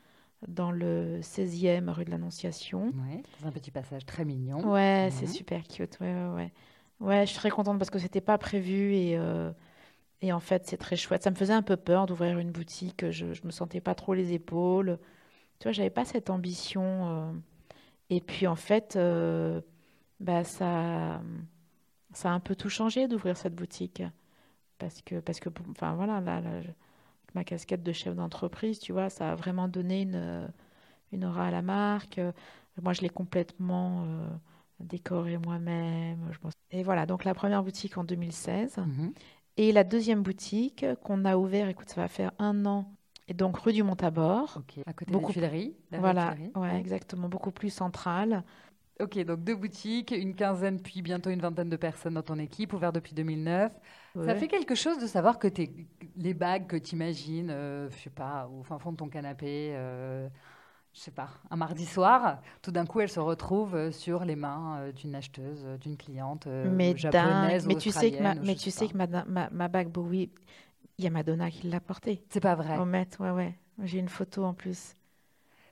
[0.48, 2.86] dans le 16e rue de l'Annonciation.
[2.88, 4.70] Ouais, dans un petit passage très mignon.
[4.70, 5.98] Ouais, c'est super cute.
[6.00, 6.52] Ouais, ouais, ouais.
[7.00, 9.50] Ouais, je suis très contente parce que c'était pas prévu et, euh,
[10.22, 11.22] et en fait, c'est très chouette.
[11.22, 13.10] Ça me faisait un peu peur d'ouvrir une boutique.
[13.10, 14.98] Je, je me sentais pas trop les épaules.
[15.58, 17.34] Tu vois, j'avais pas cette ambition.
[18.10, 19.60] Et puis en fait, euh,
[20.18, 21.22] bah, ça,
[22.12, 24.02] ça a un peu tout changé d'ouvrir cette boutique.
[24.78, 26.42] Parce que, parce que enfin voilà, là,
[27.34, 30.50] ma casquette de chef d'entreprise, tu vois, ça a vraiment donné une,
[31.12, 32.20] une aura à la marque.
[32.82, 34.28] Moi, je l'ai complètement euh,
[34.80, 36.30] décorée moi-même.
[36.70, 38.78] Et voilà, donc la première boutique en 2016.
[38.78, 39.12] Mm-hmm.
[39.60, 42.90] Et la deuxième boutique qu'on a ouvert, écoute, ça va faire un an
[43.28, 44.56] et donc rue du Montabor.
[44.56, 45.76] Ok, à côté beaucoup, de la Tuileries.
[45.92, 48.42] voilà, ouais, exactement, beaucoup plus centrale.
[49.02, 52.72] Ok, donc deux boutiques, une quinzaine, puis bientôt une vingtaine de personnes dans ton équipe,
[52.72, 53.70] ouvert depuis 2009.
[54.24, 55.70] Ça fait quelque chose de savoir que es,
[56.16, 59.72] les bagues que tu imagines, euh, je sais pas, au fin fond de ton canapé,
[59.74, 60.26] euh,
[60.92, 64.36] je sais pas, un mardi soir, tout d'un coup, elles se retrouvent euh, sur les
[64.36, 68.70] mains euh, d'une acheteuse, d'une cliente mais japonaise mais tu sais que ma, Mais tu
[68.70, 70.30] sais que ma, ma, ma bague Bowie,
[70.98, 72.22] il y a Madonna qui l'a portée.
[72.28, 72.76] C'est pas vrai.
[72.78, 73.54] Au Met, ouais, ouais.
[73.82, 74.94] J'ai une photo en plus.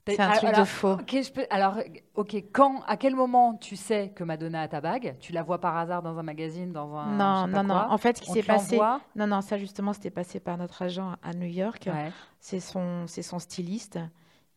[0.07, 0.97] C'est un truc de faux.
[1.07, 1.79] je peux, alors,
[2.15, 5.17] ok, quand, à quel moment tu sais que Madonna a ta bague?
[5.21, 7.17] Tu la vois par hasard dans un magazine, dans un.
[7.17, 7.75] Non, non, non.
[7.75, 8.79] En fait, ce qui s'est passé.
[9.15, 11.89] Non, non, ça justement, c'était passé par notre agent à New York.
[12.41, 13.99] C'est son, c'est son styliste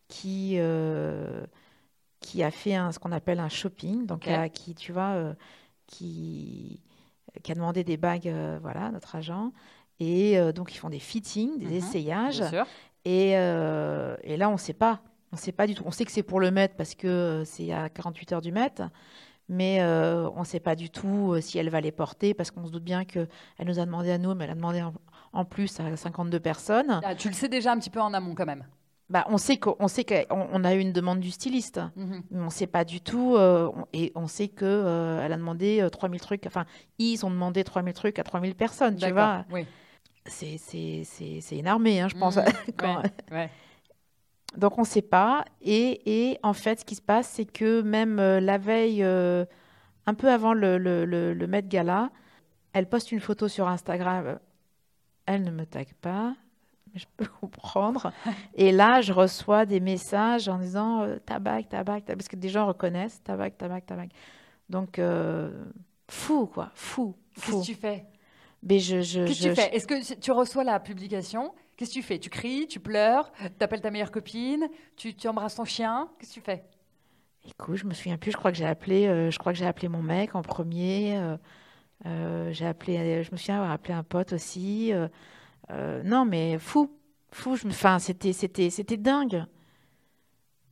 [0.08, 1.44] qui, euh,
[2.22, 5.34] qui a fait un, ce qu'on appelle un shopping, donc qui, tu vois, euh,
[5.86, 6.80] qui,
[7.42, 9.52] qui a demandé des bagues, euh, voilà, notre agent.
[10.00, 12.42] Et euh, donc, ils font des fittings, des mhm, essayages.
[13.04, 15.00] Et, et, là, on ne sait pas.
[15.32, 15.82] On sait pas du tout.
[15.84, 18.82] On sait que c'est pour le mettre parce que c'est à 48 heures du mètre.
[19.48, 22.70] Mais on ne sait pas du tout si elle va les porter parce qu'on se
[22.70, 23.28] doute bien qu'elle
[23.66, 24.84] nous a demandé à nous, mais elle a demandé
[25.32, 27.00] en, plus à 52 personnes.
[27.02, 28.64] Ah, tu le sais déjà un petit peu en amont quand même.
[29.12, 32.22] Bah, on sait qu'on sait qu'on a eu une demande du styliste, mhm.
[32.30, 33.36] mais on ne sait pas du tout.
[33.92, 36.46] et on sait que elle a demandé 3000 trucs.
[36.46, 36.64] Enfin,
[36.98, 39.44] ils ont demandé 3000 trucs à 3000 personnes, tu vois.
[39.52, 39.66] Oui
[40.26, 42.38] c'est une armée, hein, je pense.
[42.82, 44.58] Mmh.
[44.58, 45.44] Donc on ne sait pas.
[45.62, 49.44] Et, et, en fait, ce qui se passe, c'est que même euh, la veille, euh,
[50.06, 52.10] un peu avant le, le, le, Met Gala,
[52.72, 54.38] elle poste une photo sur Instagram.
[55.26, 56.34] Elle ne me tag pas,
[56.94, 58.12] je peux comprendre.
[58.54, 62.66] et là, je reçois des messages en disant euh, tabac, tabac, parce que des gens
[62.66, 64.08] reconnaissent tabac, tabac, tabac.
[64.68, 65.00] Donc,
[66.08, 67.14] fou, quoi, fou.
[67.34, 68.06] Qu'est-ce que tu fais?
[68.68, 69.74] Je, Qu'est-ce que tu fais?
[69.74, 72.18] Est-ce que tu reçois la publication Qu'est-ce que tu fais?
[72.18, 76.34] Tu cries, tu pleures, tu appelles ta meilleure copine, tu, tu embrasses ton chien Qu'est-ce
[76.34, 76.64] que tu fais?
[77.48, 78.30] Écoute, je me souviens plus.
[78.30, 81.16] Je crois que j'ai appelé, euh, je crois que j'ai appelé mon mec en premier.
[81.16, 81.36] Euh,
[82.06, 84.92] euh, j'ai appelé, je me souviens avoir appelé un pote aussi.
[86.04, 86.90] Non, mais fou,
[87.30, 87.56] fou.
[87.66, 89.44] Enfin, c'était, c'était, c'était dingue.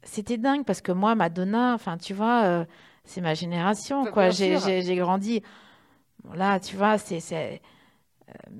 [0.02, 2.66] C'était dingue parce que moi, Madonna, enfin, tu vois,
[3.04, 4.30] c'est ma génération, quoi.
[4.30, 5.42] J'ai, j'ai, grandi.
[6.34, 7.60] là, tu vois, c'est, c'est
[8.28, 8.50] euh,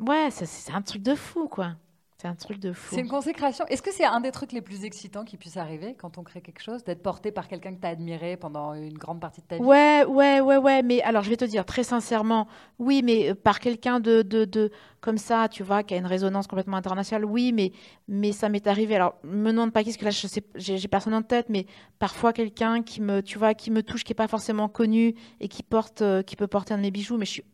[0.00, 1.74] ouais, c'est un truc de fou, quoi.
[2.18, 2.94] C'est un truc de fou.
[2.94, 3.66] C'est une consécration.
[3.66, 6.40] Est-ce que c'est un des trucs les plus excitants qui puisse arriver quand on crée
[6.40, 9.46] quelque chose, d'être porté par quelqu'un que tu as admiré pendant une grande partie de
[9.46, 9.62] ta vie?
[9.62, 10.82] Ouais, ouais, ouais, ouais.
[10.82, 12.48] Mais alors, je vais te dire très sincèrement,
[12.78, 14.70] oui, mais euh, par quelqu'un de, de, de,
[15.02, 17.72] comme ça, tu vois, qui a une résonance complètement internationale, oui, mais,
[18.08, 18.96] mais ça m'est arrivé.
[18.96, 21.66] Alors, me demande pas qu'est-ce que là, je sais, j'ai personne en tête, mais
[21.98, 25.48] parfois quelqu'un qui me, tu vois, qui me touche, qui est pas forcément connu et
[25.48, 27.44] qui porte, euh, qui peut porter un de mes bijoux, mais je suis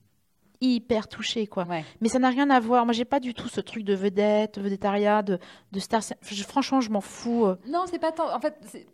[0.62, 1.66] hyper touchée, quoi.
[2.00, 2.84] Mais ça n'a rien à voir.
[2.84, 5.38] Moi, j'ai pas du tout ce truc de vedette, vedettariat, de,
[5.72, 6.02] de star.
[6.48, 7.46] franchement, je m'en fous.
[7.46, 7.56] Euh.
[7.66, 8.34] Non, c'est pas tant.
[8.34, 8.86] En fait, c'est.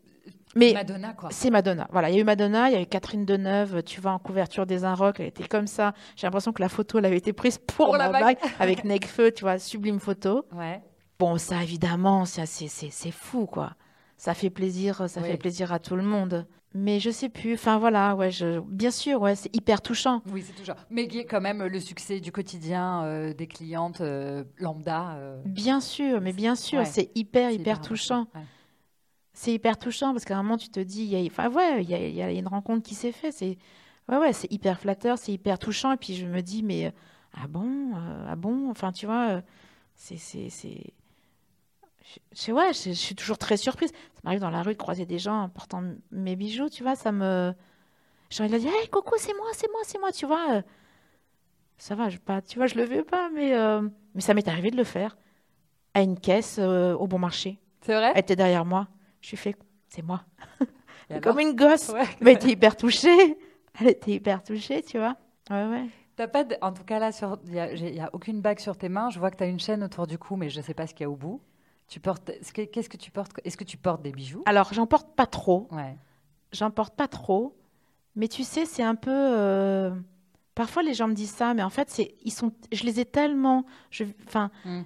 [0.57, 1.29] Mais Madonna, quoi.
[1.31, 1.87] C'est Madonna.
[1.93, 4.19] Voilà, il y a eu Madonna, il y a eu Catherine Deneuve, tu vois, en
[4.19, 5.93] couverture des Inrocks, elle était comme ça.
[6.17, 9.43] J'ai l'impression que la photo, elle avait été prise pour, la bague, avec Necfeu, tu
[9.43, 10.47] vois, sublime photo.
[10.53, 10.81] Ouais.
[11.19, 13.75] Bon, ça, évidemment, c'est fou, quoi.
[14.17, 16.47] Ça fait plaisir, ça fait plaisir à tout le monde.
[16.79, 17.55] Mais je sais plus.
[17.55, 18.61] Enfin voilà, ouais, je...
[18.61, 20.23] bien sûr, ouais, c'est hyper touchant.
[20.31, 20.75] Oui, c'est touchant.
[20.91, 25.17] Mais il y a quand même le succès du quotidien euh, des clientes euh, lambda.
[25.17, 25.43] Euh.
[25.45, 28.29] Bien sûr, mais bien sûr, c'est hyper, hyper, touchant.
[29.33, 31.83] C'est hyper touchant parce qu'à un moment tu te dis, il y a, enfin ouais,
[31.83, 33.35] il y a, y a, une rencontre qui s'est faite.
[33.35, 33.59] C'est
[34.09, 35.93] Ouais, ouais, c'est hyper flatteur, c'est hyper touchant.
[35.93, 36.93] Et puis je me dis, mais
[37.35, 37.93] ah bon,
[38.27, 39.43] ah bon, enfin, tu vois,
[39.95, 40.17] c'est.
[40.17, 40.93] c'est, c'est...
[42.33, 43.91] Je, ouais, je, suis toujours très surprise.
[43.91, 47.13] Ça m'arrive dans la rue de croiser des gens portant mes bijoux, tu vois, ça
[47.13, 47.53] me.
[48.31, 50.63] J'ai envie de dire, hey, coucou, c'est moi, c'est moi, c'est moi, tu vois.
[51.79, 53.55] ça va, je, pas, tu vois, je le veux pas, mais,
[54.15, 55.17] mais ça m'est arrivé de le faire
[55.95, 57.59] à une caisse au bon marché.
[57.81, 58.13] C'est vrai?
[58.15, 58.89] Elle était derrière moi.
[59.21, 59.57] Je suis fait,
[59.89, 60.25] c'est moi.
[61.23, 61.93] Comme une gosse.
[62.21, 63.39] Mais elle était hyper touchée.
[63.81, 65.17] Elle était hyper touchée, tu vois.
[65.51, 65.87] Ouais, ouais.
[66.17, 67.11] T'as pas En tout cas, là,
[67.47, 67.53] il
[67.93, 69.09] n'y a, a, aucune bague sur tes mains.
[69.11, 70.87] Je vois que tu as une chaîne autour du cou, mais je ne sais pas
[70.87, 71.41] ce qu'il y a au bout.
[71.89, 72.31] Tu portes...
[72.53, 74.43] Qu'est-ce que tu portes Est-ce que tu portes des bijoux?
[74.47, 75.69] Alors, j'en porte pas trop.
[75.73, 75.97] Ouais.
[76.53, 77.57] J'en porte pas trop.
[78.15, 79.11] Mais tu sais, c'est un peu...
[79.11, 79.91] Euh,
[80.55, 82.53] parfois, les gens me disent ça, mais en fait, c'est ils sont...
[82.73, 83.65] je les ai tellement...
[83.91, 84.05] Je...
[84.27, 84.83] Enfin, hmm.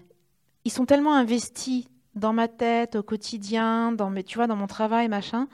[0.64, 4.66] ils sont tellement investis dans ma tête au quotidien, dans mes, tu vois, dans mon
[4.66, 5.48] travail, machin,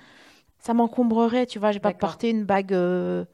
[0.58, 1.72] ça m'encombrerait, tu vois.
[1.72, 2.72] J'ai pas porté une bague.
[2.72, 3.24] Euh,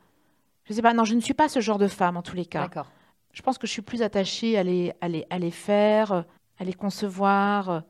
[0.64, 0.92] je sais pas.
[0.92, 2.62] Non, je ne suis pas ce genre de femme en tous les cas.
[2.62, 2.90] D'accord.
[3.32, 6.24] Je pense que je suis plus attachée à les, à les, à les faire,
[6.58, 7.82] à les concevoir.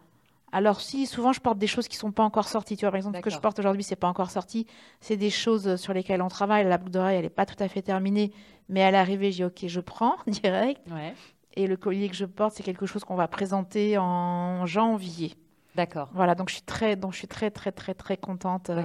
[0.55, 2.77] Alors si, souvent je porte des choses qui sont pas encore sorties.
[2.77, 4.69] Tu vois, par exemple, ce que je porte aujourd'hui, c'est pas encore sorti.
[5.01, 6.65] C'est des choses sur lesquelles on travaille.
[6.65, 8.33] La boucle d'oreille, elle est pas tout à fait terminée,
[8.69, 10.81] mais à l'arrivée, j'ai ok, je prends direct.
[10.91, 11.13] Ouais.
[11.55, 15.35] Et le collier que je porte, c'est quelque chose qu'on va présenter en janvier.
[15.75, 16.09] D'accord.
[16.15, 18.83] Voilà, donc je suis très, donc je suis très, très, très, très contente euh,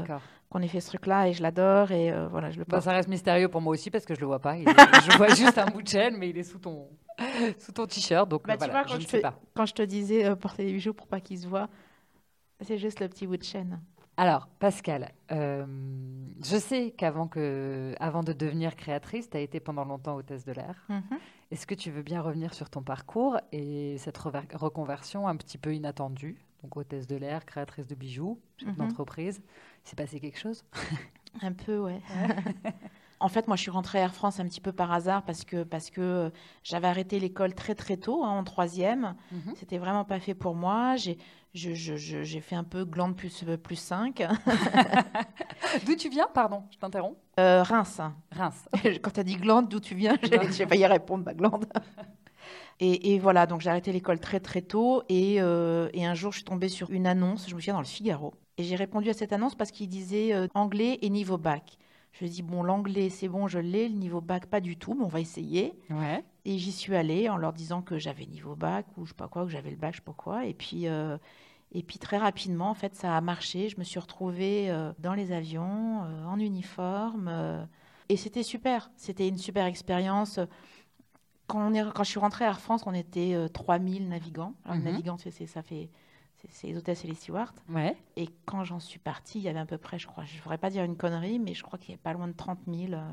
[0.49, 2.83] qu'on ait fait ce truc-là et je l'adore et euh, voilà, je le bah, porte.
[2.83, 4.55] ça reste mystérieux pour moi aussi parce que je le vois pas.
[4.57, 6.87] je vois juste un bout de chaîne, mais il est sous ton,
[7.59, 9.39] sous ton t-shirt, donc bah, voilà, je ne sais pas.
[9.55, 11.69] Quand je te disais euh, porter des bijoux pour pas qu'ils se voient,
[12.61, 13.79] c'est juste le petit bout de chaîne.
[14.17, 15.65] Alors, Pascal, euh,
[16.43, 20.51] je sais qu'avant que, avant de devenir créatrice, tu as été pendant longtemps hôtesse de
[20.51, 20.83] l'air.
[20.89, 21.19] Mhm.
[21.51, 25.73] Est-ce que tu veux bien revenir sur ton parcours et cette reconversion un petit peu
[25.73, 26.43] inattendue?
[26.63, 28.75] Donc, hôtesse de l'air, créatrice de bijoux, chef mhm.
[28.75, 29.41] d'entreprise.
[29.85, 30.65] s'est passé quelque chose?
[31.41, 32.01] Un peu, ouais.
[33.21, 35.43] En fait, moi, je suis rentrée à Air France un petit peu par hasard parce
[35.43, 36.29] que, parce que euh,
[36.63, 39.15] j'avais arrêté l'école très très tôt, hein, en troisième.
[39.31, 39.53] Mhm.
[39.55, 40.95] C'était vraiment pas fait pour moi.
[41.53, 44.23] J'ai fait un peu glande plus, plus 5.
[45.85, 46.27] d'où tu viens?
[46.33, 47.17] Pardon, je t'interromps.
[47.39, 47.99] Euh, Reims.
[48.31, 48.69] Reims.
[49.01, 51.65] Quand tu as dit glande, d'où tu viens J'ai failli répondre, ma glande.
[52.81, 55.03] Et, et, voilà, donc j'ai arrêté l'école très très tôt.
[55.09, 57.81] Et, euh, et, un jour, je suis tombée sur une annonce, je me souviens, dans
[57.81, 58.33] le Figaro.
[58.57, 61.77] Et j'ai répondu à cette annonce parce qu'il disait anglais et niveau bac.
[62.11, 63.87] Je dis, bon, l'anglais, c'est bon, je l'ai.
[63.87, 65.73] Le niveau bac, pas du tout, mais on va essayer.
[65.89, 66.23] Ouais.
[66.45, 69.27] Et j'y suis allée en leur disant que j'avais niveau bac ou je sais pas
[69.27, 70.45] quoi, que j'avais le bac, je sais pas quoi.
[70.45, 71.17] Et puis, euh,
[71.71, 73.69] et puis très rapidement, en fait, ça a marché.
[73.69, 77.67] Je me suis retrouvée euh, dans les avions, euh, en uniforme.
[78.09, 78.89] et c'était super.
[78.95, 80.39] C'était une super expérience.
[81.47, 84.53] Quand, on est, quand je suis rentrée à Air France, on était 3000 navigants.
[84.65, 85.89] Alors, mm navigants, c'est, ça fait
[86.49, 87.53] c'est les hôtesses et les stewards.
[87.69, 87.95] Ouais.
[88.15, 90.41] Et quand j'en suis partie, il y avait à peu près, je crois, je ne
[90.41, 92.59] voudrais pas dire une connerie, mais je crois qu'il y avait pas loin de 30
[92.67, 92.93] 000.
[92.93, 93.11] Euh,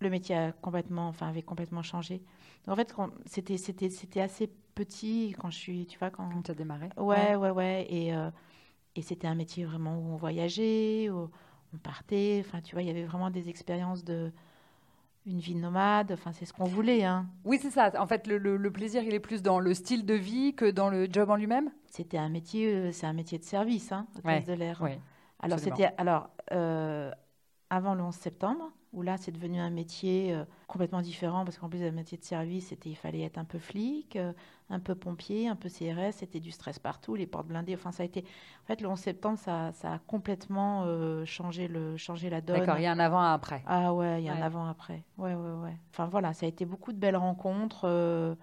[0.00, 2.22] le métier a complètement, enfin, avait complètement changé.
[2.66, 6.28] en fait, c'était, c'était, c'était assez petit quand je suis, tu vois, quand.
[6.28, 6.90] Quand tu as démarré.
[6.96, 7.86] Ouais, ouais, ouais.
[7.88, 8.30] Et, euh,
[8.94, 11.30] et c'était un métier vraiment où on voyageait, où
[11.74, 12.42] on partait.
[12.46, 14.32] Enfin, tu vois, il y avait vraiment des expériences de
[15.26, 17.04] une vie nomade, enfin c'est ce qu'on voulait.
[17.04, 17.26] Hein.
[17.44, 17.90] Oui, c'est ça.
[17.98, 21.08] En fait, le, plaisir, il est plus dans le style de vie que dans le
[21.10, 21.70] job en lui-même?
[21.90, 24.82] C'était un métier, euh, c'est un métier de service, hein, de l'air.
[25.40, 27.10] alors c'était, alors euh,
[27.70, 31.68] avant le 11 septembre, où là, c'est devenu un métier euh, complètement différent, parce qu'en
[31.68, 34.32] plus d'un métier de service, c'était, il fallait être un peu flic, euh,
[34.70, 37.74] un peu pompier, un peu CRS, c'était du stress partout, les portes blindées.
[37.74, 38.24] Enfin, ça a été.
[38.64, 42.58] En fait, le 11 septembre, ça, ça a complètement euh, changé, le, changé la donne.
[42.58, 43.62] D'accord, il y a un avant et un après.
[43.66, 45.04] Ah ouais, il y a un avant et après.
[45.18, 45.76] Ouais, ouais, ouais.
[45.92, 48.36] Enfin, voilà, ça a été beaucoup de belles rencontres.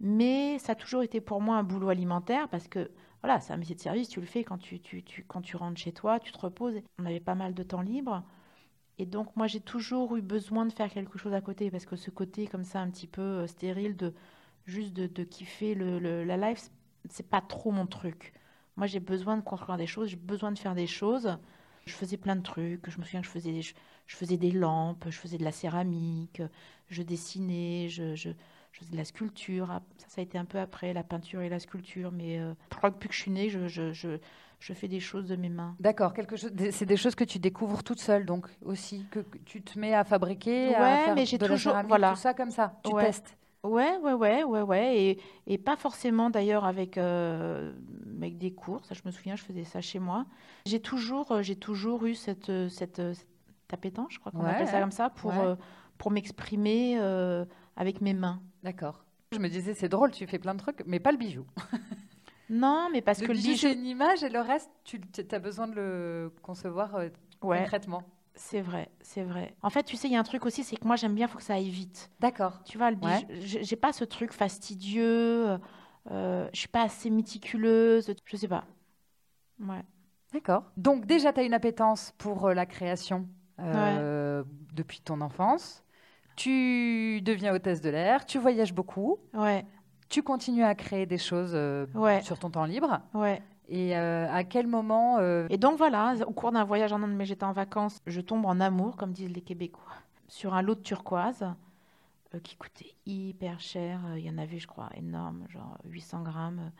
[0.00, 2.90] mais ça a toujours été pour moi un boulot alimentaire, parce que
[3.22, 5.56] voilà, c'est un métier de service, tu le fais quand tu, tu, tu, quand tu
[5.56, 6.74] rentres chez toi, tu te reposes.
[6.98, 8.24] On avait pas mal de temps libre.
[9.02, 11.96] Et donc, moi, j'ai toujours eu besoin de faire quelque chose à côté, parce que
[11.96, 14.14] ce côté comme ça, un petit peu euh, stérile, de
[14.64, 16.70] juste de, kiffer le, la life,
[17.10, 18.32] c'est pas trop mon truc.
[18.76, 21.36] Moi, j'ai besoin de construire des choses, j'ai besoin de faire des choses.
[21.84, 22.88] Je faisais plein de trucs.
[22.88, 23.74] Je me souviens que je faisais des, je,
[24.06, 26.40] faisais des lampes, je faisais de la céramique,
[26.88, 28.30] je dessinais, je,
[28.78, 29.70] faisais de la sculpture.
[29.70, 32.12] Ah, ça, ça a été un peu après, la peinture et la sculpture.
[32.12, 32.54] Mais euh,
[32.84, 34.18] depuis que je suis née, je, je
[34.62, 35.74] je fais des choses de mes mains.
[35.80, 36.52] D'accord, quelque chose.
[36.70, 40.04] C'est des choses que tu découvres toute seule, donc aussi que tu te mets à
[40.04, 42.78] fabriquer, ouais, à faire mais j'ai toujours voilà tout ça comme ça.
[42.84, 43.36] Tu testes.
[43.64, 47.72] Ouais, ouais, ouais, ouais, ouais, et, et pas forcément d'ailleurs avec euh,
[48.16, 48.84] avec des cours.
[48.84, 50.26] Ça, je me souviens, je faisais ça chez moi.
[50.66, 54.92] J'ai toujours, euh, j'ai toujours eu cette euh, cette, je crois qu'on appelle ça comme
[54.92, 55.32] ça, pour
[55.98, 56.98] pour m'exprimer
[57.76, 58.40] avec mes mains.
[58.62, 59.04] D'accord.
[59.32, 61.46] Je me disais, c'est drôle, tu fais plein de trucs, mais pas le bijou.
[62.50, 63.56] Non, mais parce que le bijou.
[63.56, 67.08] c'est une image et le reste, tu as besoin de le concevoir euh,
[67.40, 68.02] concrètement.
[68.34, 69.54] C'est vrai, c'est vrai.
[69.62, 71.28] En fait, tu sais, il y a un truc aussi, c'est que moi j'aime bien,
[71.28, 72.10] il faut que ça aille vite.
[72.20, 72.62] D'accord.
[72.64, 75.58] Tu vois, le bijou, j'ai pas ce truc fastidieux,
[76.10, 78.64] euh, je suis pas assez méticuleuse, je sais pas.
[79.60, 79.82] Ouais.
[80.32, 80.64] D'accord.
[80.76, 83.28] Donc déjà, tu as une appétence pour euh, la création
[83.60, 85.81] euh, depuis ton enfance.
[86.36, 89.18] Tu deviens hôtesse de l'air, tu voyages beaucoup.
[89.34, 89.66] Ouais.
[90.08, 91.86] Tu continues à créer des choses euh,
[92.22, 93.00] sur ton temps libre.
[93.14, 93.42] Ouais.
[93.68, 95.18] Et à quel moment
[95.48, 98.44] Et donc voilà, au cours d'un voyage en Inde, mais j'étais en vacances, je tombe
[98.44, 99.94] en amour, comme disent les Québécois,
[100.28, 101.46] sur un lot de turquoise
[102.42, 104.00] qui coûtait hyper cher.
[104.16, 106.70] Il y en avait, je crois, énorme, genre 800 grammes.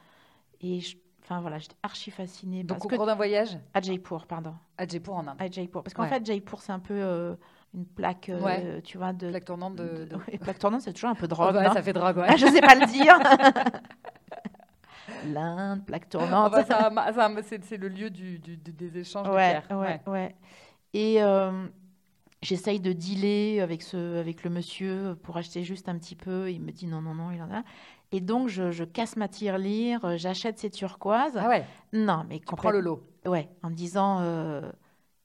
[0.60, 2.64] Et je Enfin voilà, j'étais archi fascinée.
[2.64, 4.54] Donc au cours d'un voyage À Jaipur, pardon.
[4.76, 5.36] À Jaipur en Inde.
[5.38, 5.82] À Jaipur.
[5.82, 7.36] Parce qu'en fait, Jaipur, c'est un peu euh,
[7.74, 9.30] une plaque, euh, tu vois, de...
[9.30, 10.08] Plaque tournante de...
[10.40, 12.36] plaque tournante, c'est toujours un peu drogue, ouais, ça fait drogue, ouais.
[12.36, 13.18] Je sais pas le dire.
[15.32, 16.54] L'Inde, plaque tournante.
[17.42, 20.34] c'est le lieu du, du, des échanges ouais, de Ouais, ouais.
[20.92, 21.22] Et...
[21.22, 21.66] Euh,
[22.42, 26.50] j'essaye de dealer avec, ce, avec le monsieur pour acheter juste un petit peu.
[26.50, 27.62] Il me dit non, non, non, il en a.
[28.10, 31.36] Et donc, je, casse ma tirelire, j'achète ces turquoises.
[31.36, 33.02] Ah ouais Non, mais tu prends le lot.
[33.24, 34.60] Ouais, en me disant euh,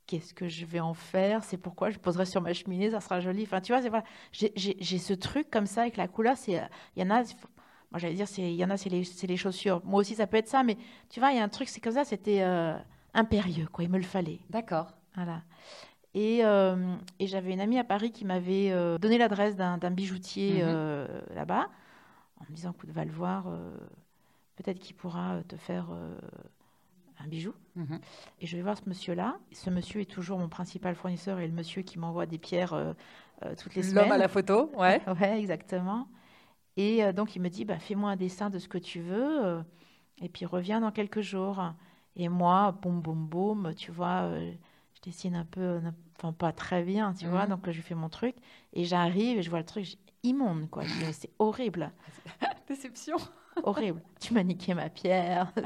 [0.08, 3.20] qu'est-ce que je vais en faire C'est pourquoi je poserai sur ma cheminée, ça sera
[3.20, 3.43] joli.
[3.43, 4.04] Enfin, tu vois, c'est voilà.
[4.32, 6.36] J'ai ce truc comme ça avec la couleur.
[6.38, 6.62] C'est,
[6.96, 7.24] il y en a.
[7.91, 9.82] Moi, j'allais dire, il y en a, c'est les, les, chaussures.
[9.86, 10.78] Moi aussi, ça peut être ça, mais
[11.10, 12.04] tu vois, il y a un truc, c'est comme ça.
[12.04, 12.78] C'était euh,
[13.13, 13.84] impérieux, quoi.
[13.84, 14.39] Il me le fallait.
[14.50, 14.88] D'accord.
[15.15, 15.41] Voilà.
[16.13, 21.08] Et, et j'avais une amie à Paris qui m'avait donné l'adresse d'un bijoutier mhm.
[21.36, 21.67] là-bas
[22.39, 23.76] en me disant, écoute, va le voir, euh,
[24.56, 26.17] peut-être qu'il pourra euh, te faire euh,
[27.20, 27.54] un bijou.
[27.78, 28.00] Mhm.
[28.42, 29.38] Et je vais voir ce monsieur-là.
[29.54, 32.76] Ce monsieur est toujours mon principal fournisseur et le monsieur qui m'envoie des pierres
[33.58, 34.04] toutes les semaines.
[34.04, 35.02] L'homme à la photo, ouais.
[35.22, 36.08] ouais, exactement.
[36.76, 39.63] Et donc il me dit, bah, fais-moi un dessin de ce que tu veux
[40.22, 41.63] et puis reviens dans quelques jours.
[42.16, 44.30] Et moi, boum, boum, boum, tu vois,
[44.96, 45.80] je dessine un peu,
[46.18, 47.50] enfin pas très bien, tu vois, mhm.
[47.50, 48.36] donc je fais mon truc
[48.74, 50.84] et j'arrive et je vois le truc, immonde, quoi.
[51.12, 51.92] C'est horrible.
[52.68, 53.18] Déception.
[53.63, 54.02] Horrible.
[54.20, 55.52] Tu m'as niqué ma pierre.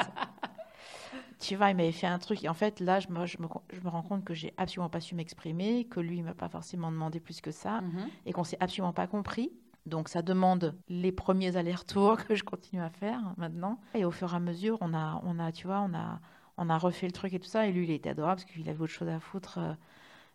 [1.41, 2.43] tu vois, il m'avait fait un truc.
[2.43, 4.89] Et en fait, là, je me, je me, je me rends compte que j'ai absolument
[4.89, 8.08] pas su m'exprimer, que lui, il m'a pas forcément demandé plus que ça, mhm.
[8.25, 9.51] et qu'on s'est absolument pas compris.
[9.88, 13.80] Donc, ça demande les premiers allers-retours que je continue à faire maintenant.
[13.95, 16.19] Et au fur et à mesure, on a, on a tu vois, on a,
[16.58, 17.67] on a refait le truc et tout ça.
[17.67, 19.58] Et lui, il était adorable parce qu'il avait autre chose à foutre.
[19.58, 19.73] Euh,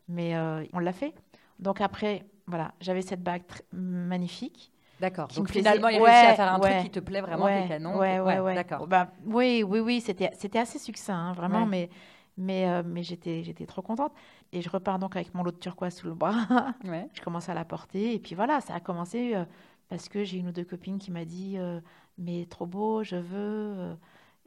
[0.09, 1.14] mais euh, on l'a fait.
[1.59, 3.42] Donc après, voilà, j'avais cette bague
[3.73, 4.73] magnifique.
[5.01, 5.29] D'accord.
[5.29, 7.99] Donc finalement, il a réussi à faire un truc qui te plaît vraiment, ouais, canon.
[7.99, 8.55] Ouais, ouais, ouais.
[8.55, 8.87] D'accord.
[8.87, 11.91] Bah, oui, oui, oui, c'était, c'était assez succinct, hein, vraiment, mais,
[12.37, 14.13] mais, euh, mais j'étais, j'étais trop contente.
[14.53, 16.75] Et je repars donc avec mon lot de turquoise sous le bras.
[17.15, 18.15] je commence à la porter.
[18.15, 19.45] Et puis voilà, ça a commencé euh,
[19.89, 21.81] parce que j'ai une ou deux copines qui m'a dit euh,
[22.19, 23.97] Mais trop beau, je veux.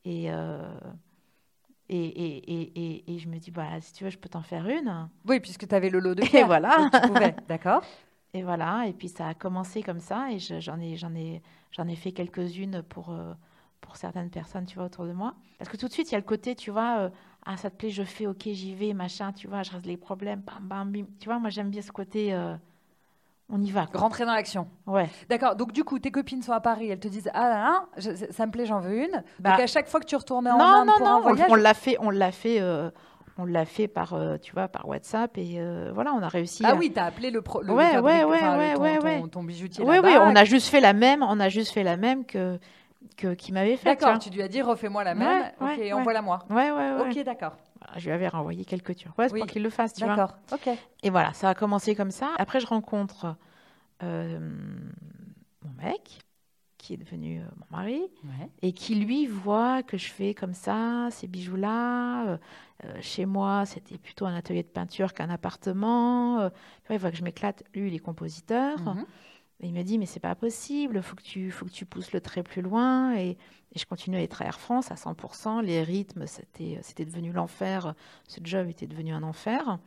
[0.06, 0.30] et.
[1.92, 4.68] Et, et, et, et, je me dis, bah, si tu veux, je peux t'en faire
[4.68, 5.10] une.
[5.28, 6.44] Oui, puisque tu avais le lot de pierre.
[6.44, 6.88] Et voilà.
[6.94, 7.82] tu pouvais, d'accord.
[8.34, 11.88] Et voilà, et puis ça a commencé comme ça, et j'en ai, j'en ai, j'en
[11.88, 13.34] ai fait quelques-unes pour, euh,
[13.82, 15.34] pour certaines personnes, tu vois, autour de moi.
[15.58, 17.10] Parce que tout de suite, il y a le côté, tu vois, euh,
[17.46, 19.98] ah, ça te plaît, je fais, ok, j'y vais, machin, tu vois, je reste les
[19.98, 21.06] problèmes, bam, bam, bim.
[21.20, 22.56] Tu vois, moi, j'aime bien ce côté, euh,
[23.50, 23.88] on y va.
[23.94, 24.68] Rentrer dans l'action.
[24.86, 25.10] Ouais.
[25.28, 25.56] D'accord.
[25.56, 27.86] Donc du coup, tes copines sont à Paris, elles te disent ah là,
[28.30, 29.24] ça me plaît, j'en veux une.
[29.40, 31.74] Bah, Donc à chaque fois que tu retournais en Inde pour un voyage, on, l'a
[31.74, 32.62] fait, on l'a fait.
[33.42, 36.62] On l'a fait par, euh, tu vois, par WhatsApp et euh, voilà, on a réussi.
[36.66, 39.82] Ah oui, tu as appelé le, pro, le, ouais, ouais, ouais, ouais, ton, ton, bijoutier.
[39.84, 42.60] Oui, oui, on a juste fait la même, on a juste fait la même que
[43.16, 43.96] que qui m'avait fait.
[43.96, 46.40] D'accord, tu lui as dit refais-moi la même, ok, envoie-la moi.
[46.50, 47.10] Ouais, ouais, ouais.
[47.10, 47.56] Ok, d'accord.
[47.96, 50.16] Je lui avais renvoyé quelques turquoises pour qu'il le fasse, tu vois.
[50.16, 50.70] D'accord, ok.
[51.04, 52.32] Et voilà, ça a commencé comme ça.
[52.38, 53.36] Après, je rencontre
[54.04, 54.40] euh,
[55.64, 56.20] mon mec,
[56.78, 58.02] qui est devenu euh, mon mari,
[58.62, 62.26] et qui lui voit que je fais comme ça, ces bijoux-là.
[62.28, 62.38] Euh,
[63.02, 66.50] chez moi, c'était plutôt un atelier de peinture qu'un appartement.
[66.90, 67.64] il voit que je m'éclate.
[67.74, 68.80] Lui, il est compositeur.
[68.80, 69.06] Mhm.
[69.62, 72.14] il me dit, mais c'est pas possible, il faut, que tu, faut que tu pousses
[72.14, 73.16] le trait plus loin.
[73.18, 73.38] Et,
[73.76, 75.62] je continue à être à Air France à 100%.
[75.62, 77.94] Les rythmes, c'était, c'était devenu l'enfer.
[78.28, 79.78] Ce job était devenu un enfer.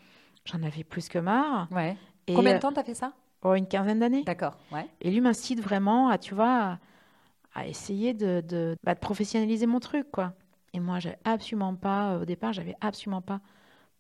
[0.45, 1.69] J'en avais plus que marre.
[1.73, 1.97] Ouais.
[2.27, 3.13] Et Combien de temps tu as fait ça?
[3.43, 4.23] Oh, une quinzaine d'années.
[4.23, 4.57] D'accord.
[4.71, 4.87] Ouais.
[5.01, 6.79] Et lui m'incite vraiment à, tu vois,
[7.55, 10.33] à, essayer de, de, bah, de, professionnaliser mon truc, quoi.
[10.75, 13.41] Et moi, j'avais absolument pas, au départ, j'avais absolument pas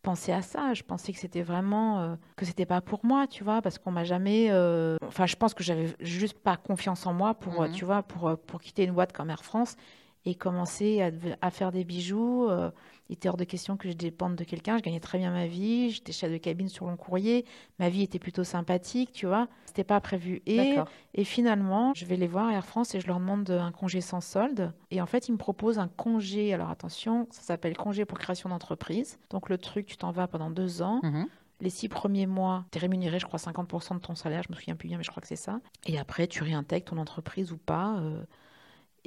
[0.02, 0.74] pensé à ça.
[0.74, 3.92] Je pensais que c'était vraiment, euh, que c'était pas pour moi, tu vois, parce qu'on
[3.92, 7.72] m'a jamais, euh, enfin, je pense que j'avais juste pas confiance en moi pour, mhm.
[7.72, 9.76] tu vois, pour, pour quitter une boîte comme Air France
[10.24, 11.10] et commencer à,
[11.40, 12.48] à faire des bijoux.
[12.48, 12.70] Euh,
[13.08, 14.78] il était hors de question que je dépende de quelqu'un.
[14.78, 15.90] Je gagnais très bien ma vie.
[15.90, 17.44] J'étais chef de cabine sur long courrier.
[17.78, 19.48] Ma vie était plutôt sympathique, tu vois.
[19.66, 20.40] C'était pas prévu.
[20.46, 20.76] Et,
[21.14, 24.20] et finalement, je vais les voir Air France et je leur demande un congé sans
[24.20, 24.72] solde.
[24.90, 26.54] Et en fait, ils me proposent un congé.
[26.54, 29.18] Alors attention, ça s'appelle congé pour création d'entreprise.
[29.30, 31.00] Donc le truc, tu t'en vas pendant deux ans.
[31.02, 31.26] Mhm.
[31.60, 34.56] les six premiers mois, tu es rémunéré, je crois, 50% de ton salaire, je me
[34.56, 35.60] souviens plus bien, mais je crois que c'est ça.
[35.86, 37.98] Et après, tu réintègres ton entreprise ou pas.
[37.98, 38.24] Euh.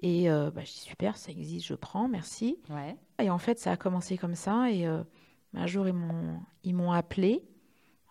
[0.01, 2.57] Et euh, bah, je dis super, ça existe, je prends, merci.
[2.69, 2.95] Ouais.
[3.19, 4.69] Et en fait, ça a commencé comme ça.
[4.71, 5.03] Et euh,
[5.53, 7.43] un jour, ils m'ont, ils m'ont appelé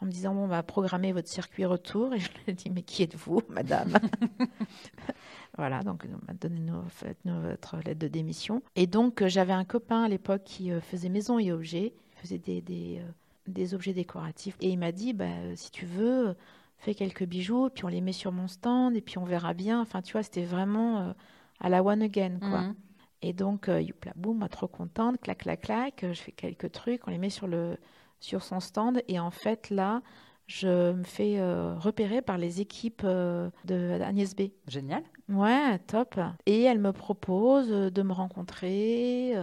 [0.01, 2.15] en me disant bon, on va programmer votre circuit retour.
[2.15, 3.99] Et je lui ai dit mais qui êtes-vous, madame?
[5.57, 6.05] Voilà, donc
[6.41, 6.59] donné
[7.25, 8.61] notre lettre de démission.
[8.75, 13.01] Et donc, j'avais un copain à l'époque qui faisait maison et objets, faisait des, des
[13.47, 14.57] des objets décoratifs.
[14.61, 15.27] Et il m'a dit, bah,
[15.57, 16.35] si tu veux,
[16.79, 19.81] fais quelques bijoux, puis on les met sur mon stand, et puis on verra bien.
[19.81, 21.13] Enfin, tu vois, c'était vraiment euh,
[21.61, 22.61] à la one again, quoi.
[22.61, 22.75] Mhm.
[23.23, 27.11] Et donc, euh, youpla, boum, trop contente, clac, clac, clac, je fais quelques trucs, on
[27.11, 27.79] les met sur, le,
[28.21, 29.03] sur son stand.
[29.09, 30.03] Et en fait, là,
[30.47, 34.51] je me fais euh, repérer par les équipes de Agnès B.
[34.69, 35.03] Génial.
[35.31, 36.21] Ouais, top.
[36.45, 39.35] Et elle me propose de me rencontrer.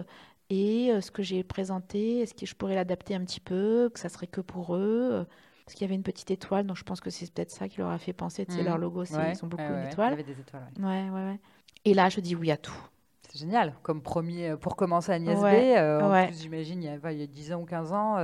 [0.52, 3.98] Et euh, ce que j'ai présenté, est-ce que je pourrais l'adapter un petit peu, que
[3.98, 5.24] ça serait que pour eux euh,
[5.64, 7.78] Parce qu'il y avait une petite étoile, donc je pense que c'est peut-être ça qui
[7.78, 8.46] leur a fait penser.
[8.46, 8.82] Tu sais, leur mmh.
[8.82, 10.10] logo, ils sont beaucoup d'étoiles.
[10.14, 10.68] Il y avait des étoiles.
[10.78, 11.40] Ouais, ouais, ouais.
[11.86, 12.78] Et là, je dis oui à tout.
[13.22, 13.76] C'est génial.
[13.82, 17.28] Comme premier, euh, pour commencer à Agnès B, en plus, j'imagine, il, il, y a
[17.28, 18.18] 10 ans ou 15 ans,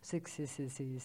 [0.00, 0.46] c'est que c'est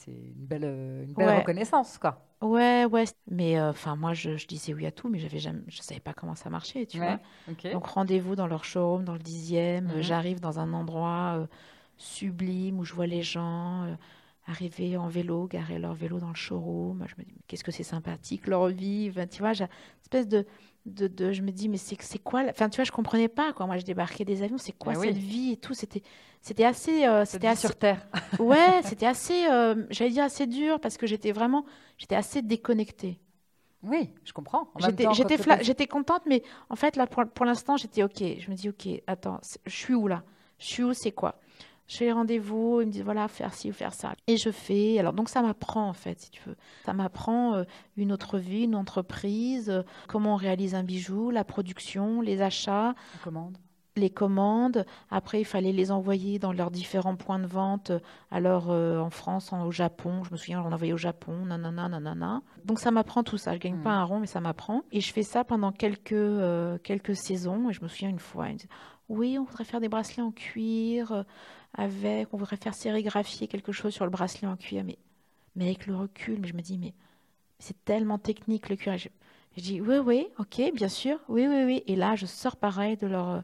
[0.07, 2.23] une belle, une belle reconnaissance, quoi.
[2.43, 3.05] Ouais, ouais.
[3.27, 6.01] Mais euh, enfin, moi, je, je, disais oui à tout, mais j'avais jamais, je savais
[6.01, 7.19] pas comment ça marchait, tu vois.
[7.71, 9.85] Donc rendez-vous dans leur showroom, dans le dixième.
[9.85, 10.01] Mhm.
[10.01, 11.47] J'arrive dans un endroit euh,
[11.95, 13.95] sublime où je vois les gens euh,
[14.45, 17.05] arriver en vélo, garer leur vélo dans le showroom.
[17.07, 19.11] Je me dis, qu'est-ce que c'est sympathique leur vie.
[19.31, 19.69] tu vois, j'ai une
[20.01, 20.45] espèce de
[20.85, 23.65] de, je me dis mais c'est c'est quoi enfin tu vois je comprenais pas quoi.
[23.67, 26.01] Moi je débarquais des avions c'est quoi cette vie et tout c'était
[26.41, 28.05] c'était assez euh, c'était assez sur terre.
[28.39, 31.65] Ouais c'était assez euh, j'allais dire assez dur parce que j'étais vraiment
[31.97, 33.19] j'étais assez déconnectée.
[33.81, 34.67] Oui je comprends.
[34.79, 38.21] J'étais j'étais j'étais contente mais en fait là pour, pour l'instant j'étais ok.
[38.39, 40.23] Je me dis ok attends je suis où là?
[40.59, 41.39] Je suis où c'est quoi?
[41.93, 44.13] Je fais les rendez-vous, ils me disent voilà, faire ci ou faire ça.
[44.25, 44.97] Et je fais.
[44.97, 46.55] Alors, donc, ça m'apprend, en fait, si tu veux.
[46.85, 47.63] Ça m'apprend euh,
[47.97, 52.95] une autre vie, une entreprise, euh, comment on réalise un bijou, la production, les achats.
[53.13, 53.57] Les commandes.
[53.95, 54.85] Les commandes.
[55.11, 57.91] Après, il fallait les envoyer dans leurs différents points de vente.
[58.31, 62.41] Alors, euh, en France, au Japon, je me souviens, on envoyait au Japon, nanana, nanana.
[62.65, 63.53] Donc, ça m'apprend tout ça.
[63.53, 64.01] Je gagne pas hmm.
[64.01, 64.81] un rond, mais ça m'apprend.
[64.91, 67.69] Et je fais ça pendant quelques, quelques saisons.
[67.69, 68.69] Et je me souviens une fois, ils me disent
[69.09, 71.23] oui, on voudrait faire des bracelets en cuir
[71.73, 74.97] avec, on voudrait faire sérigraphier quelque chose sur le bracelet en cuir, mais,
[75.55, 76.93] mais avec le recul, mais je me dis, mais
[77.59, 78.97] c'est tellement technique le cuir.
[78.97, 79.09] Je,
[79.57, 81.83] dis, oui, oui, ok, bien sûr, oui, oui, oui.
[81.87, 83.43] Et là, je sors pareil de leur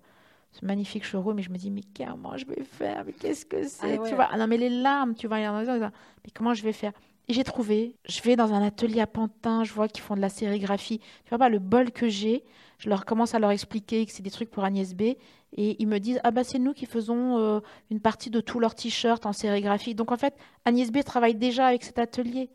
[0.52, 3.04] ce magnifique showroom mais je me dis, mais comment je vais faire?
[3.06, 4.00] Mais qu'est-ce que c'est?
[4.00, 6.94] Ah Tu vois, ah non, mais les larmes, tu vois, mais comment je vais faire?
[7.30, 10.30] J'ai trouvé, je vais dans un atelier à Pantin, je vois qu'ils font de la
[10.30, 11.00] sérigraphie.
[11.00, 12.44] Tu vois pas le bol que j'ai,
[12.80, 15.02] je leur commence à leur expliquer que c'est des trucs pour Agnès B.
[15.54, 17.60] Et ils me disent, ah bah c'est nous qui faisons euh,
[17.90, 19.96] une partie de tous leurs t-shirts en sérigraphie.
[19.96, 22.50] Donc en fait, Agnès B travaille déjà avec cet atelier.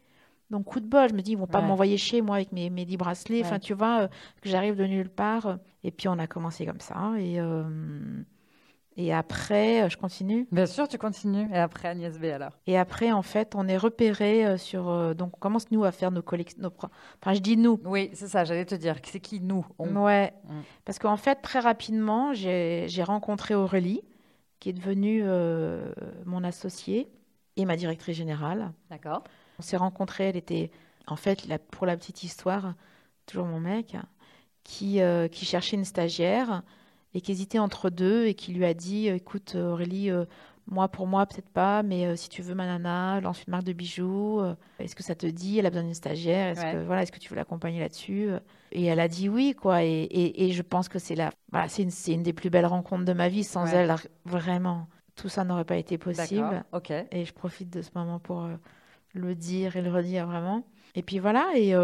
[0.51, 2.71] Donc coup de bol, je me dis, ils vont pas m'envoyer chez moi avec mes,
[2.71, 3.43] mes 10 bracelets.
[3.45, 4.09] Enfin, tu vois, euh,
[4.41, 5.59] que j'arrive de nulle part.
[5.83, 7.13] Et puis on a commencé comme ça.
[7.19, 7.65] Et, euh,
[8.97, 11.49] et après, euh, je continue Bien sûr, tu continues.
[11.53, 14.89] Et après, Agnès B, alors Et après, en fait, on est repéré euh, sur.
[14.89, 16.73] Euh, donc, on commence, nous, à faire nos collections.
[17.21, 17.81] Enfin, je dis nous.
[17.85, 18.97] Oui, c'est ça, j'allais te dire.
[19.05, 20.33] C'est qui, nous Ouais.
[20.45, 20.61] Mm.
[20.85, 24.03] Parce qu'en fait, très rapidement, j'ai rencontré Aurélie,
[24.61, 25.25] qui est devenue
[26.25, 27.09] mon associée
[27.57, 28.73] et ma directrice générale.
[28.91, 29.25] D'accord.
[29.59, 30.71] On s'est rencontrés, elle était.
[31.07, 32.75] En fait, pour la petite histoire,
[33.27, 33.97] toujours mon mec,
[34.63, 35.01] qui,
[35.33, 36.63] qui cherchait une stagiaire
[37.15, 40.25] et qui hésitait entre deux et qui lui a dit euh, écoute euh, Aurélie euh,
[40.67, 43.75] moi pour moi peut-être pas mais si tu veux ma nana lance une marque de
[43.75, 44.41] bijoux
[44.79, 45.59] est-ce que ça te dit?
[45.59, 48.31] Elle a besoin d'une stagiaire est-ce que voilà est-ce que tu veux l'accompagner là-dessus
[48.73, 51.83] et elle a dit oui quoi et, et, je pense que c'est la voilà, c'est
[51.83, 53.45] une, une, des plus belles rencontres de ma vie.
[53.45, 53.95] Sans elle
[54.25, 56.65] vraiment tout ça n'aurait pas été possible.
[56.73, 56.91] Ok.
[56.91, 58.49] Et je profite de ce moment pour
[59.13, 60.65] le dire et le redire vraiment.
[60.95, 61.75] Et puis voilà et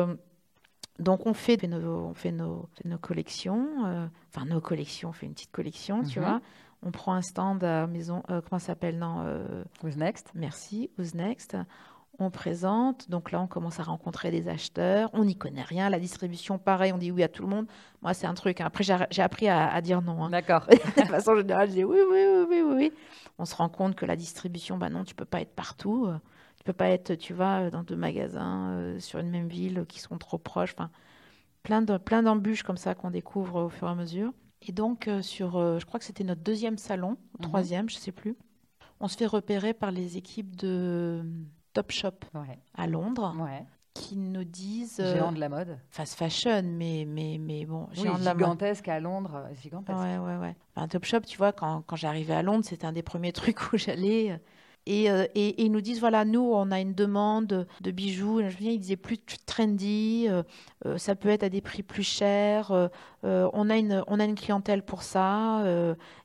[1.01, 5.27] donc on fait nos, on fait nos, nos collections, euh, enfin nos collections, on fait
[5.27, 6.25] une petite collection, tu mhm.
[6.25, 6.41] vois.
[6.83, 10.31] On prend un stand à maison, euh, comment ça s'appelle non euh, Who's Next?
[10.35, 11.57] Merci, Who's Next.
[12.19, 15.99] On présente, donc là on commence à rencontrer des acheteurs, on n'y connaît rien, la
[15.99, 17.67] distribution pareil, on dit oui à tout le monde.
[18.03, 18.67] Moi c'est un truc, hein.
[18.67, 20.25] après j'ai appris à, dire non.
[20.25, 20.31] Hein.
[20.31, 20.67] D'accord.
[20.97, 22.93] de façon générale, je dis oui, oui, oui, oui, oui.
[23.39, 26.09] On se rend compte que la distribution, bah non, tu peux pas être partout.
[26.61, 29.99] Tu peux pas être, tu vas dans deux magasins euh, sur une même ville qui
[29.99, 30.75] sont trop proches.
[30.75, 30.91] Enfin,
[31.63, 34.35] plein de plein d'embûches comme ça qu'on découvre au fur et à mesure.
[34.69, 37.49] Et donc euh, sur, euh, je crois que c'était notre deuxième salon, mhm.
[37.49, 38.37] troisième, je sais plus.
[39.01, 41.25] On se fait repérer par les équipes de
[41.73, 42.19] Topshop
[42.75, 43.35] à Londres.
[43.95, 45.03] Qui nous disent.
[45.03, 45.79] Géant de la mode.
[45.89, 47.89] Fast fashion, mais, mais, mais bon.
[47.93, 49.49] Géant de la gigantesque à Londres.
[49.63, 49.99] Gigantesque.
[49.99, 50.55] Ouais, ouais, ouais.
[50.75, 53.79] Top Topshop, tu vois, quand, quand j'arrivais à Londres, c'était un des premiers trucs où
[53.79, 54.39] j'allais
[54.91, 58.41] Et, euh, et, ils nous disent voilà, nous, on a une demande de bijoux.
[58.41, 60.43] Je me souviens, ils disaient plus trendy, euh,
[60.85, 62.73] euh, ça peut être à des prix plus chers.
[63.23, 65.65] on, a une, on a une clientèle pour ça.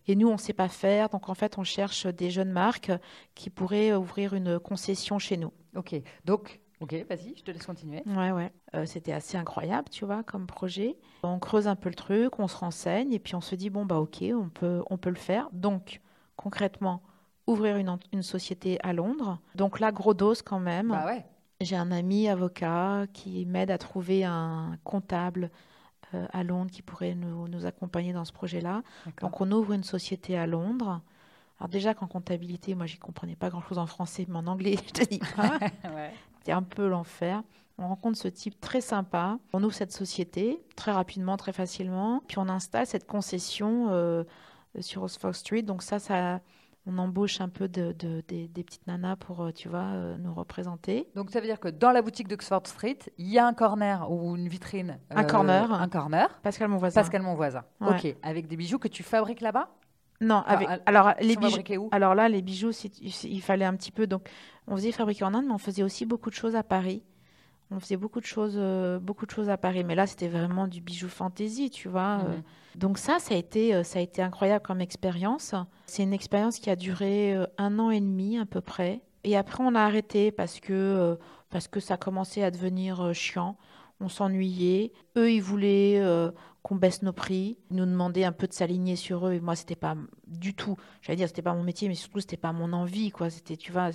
[0.08, 1.10] et nous, on ne sait pas faire.
[1.10, 2.92] Donc, en fait, on cherche des jeunes marques
[3.36, 5.54] qui pourraient ouvrir une concession chez nous.
[5.76, 5.96] Ok.
[6.26, 8.04] Donc, Ok, vas-y, je te laisse continuer.
[8.06, 8.52] Ouais, ouais.
[8.86, 10.98] C'était assez incroyable, tu vois, comme projet.
[11.24, 13.86] On creuse un peu le truc, on se renseigne et puis on se dit bon
[13.86, 15.48] bah ok, on peut, on peut le faire.
[15.54, 16.02] Donc
[16.36, 17.02] concrètement,
[17.48, 19.40] ouvrir une, une, société à Londres.
[19.56, 20.90] Donc là, gros dose quand même.
[20.90, 21.26] Bah ouais.
[21.62, 25.50] J'ai un ami avocat qui m'aide à trouver un comptable
[26.14, 28.84] euh, à Londres qui pourrait nous, nous accompagner dans ce projet-là.
[29.22, 31.02] Donc on ouvre une société à Londres.
[31.60, 34.92] Alors déjà qu'en comptabilité, moi, j'y comprenais pas grand-chose en français, mais en anglais, je
[34.92, 35.60] te dis pas.
[36.40, 37.42] C'était un peu l'enfer.
[37.78, 39.38] On rencontre ce type très sympa.
[39.54, 42.22] On ouvre cette société très rapidement, très facilement.
[42.28, 44.24] Puis on installe cette concession euh,
[44.80, 45.64] sur Oxford Street.
[45.64, 46.42] Donc ça, ça
[46.88, 47.94] on embauche un peu de,
[48.28, 51.08] des, petites nanas pour, euh, tu vois, euh, nous représenter.
[51.16, 54.10] Donc ça veut dire que dans la boutique d'Oxford Street, il y a un corner
[54.12, 55.00] ou une vitrine.
[55.10, 55.72] un corner.
[55.72, 56.30] Un corner.
[56.44, 57.02] Pascal mon voisin.
[57.02, 57.64] Pascal mon voisin.
[57.82, 58.16] Ok.
[58.22, 59.70] Avec des bijoux que tu fabriques là-bas?
[60.22, 60.70] Non, avec.
[60.86, 61.90] alors les bijoux.
[61.92, 62.72] Alors là, les bijoux,
[63.02, 64.08] il fallait un petit peu.
[64.08, 64.30] Donc,
[64.68, 67.04] on faisait fabriquer en Inde, mais on faisait aussi beaucoup de choses à Paris.
[67.72, 69.84] On faisait beaucoup de choses, euh, beaucoup de choses à Paris.
[69.84, 72.18] Mais là, c'était vraiment du bijou fantaisie, tu vois.
[72.18, 72.44] Mhm.
[72.76, 75.56] Donc ça, ça a été, euh, ça a été incroyable comme expérience.
[75.86, 79.02] C'est une expérience qui a duré euh, un an et demi à peu près.
[79.24, 81.16] Et après, on a arrêté parce que, euh,
[81.50, 83.58] parce que ça commençait à devenir chiant.
[84.00, 84.92] On s'ennuyait.
[85.18, 86.02] Eux, ils voulaient
[86.66, 89.34] qu'on baisse nos prix, nous demander un peu de s'aligner sur eux.
[89.34, 92.38] Et moi, c'était pas du tout, j'allais dire, c'était pas mon métier, mais surtout, c'était
[92.38, 93.30] pas mon envie, quoi.
[93.30, 93.92] C'était, tu vois,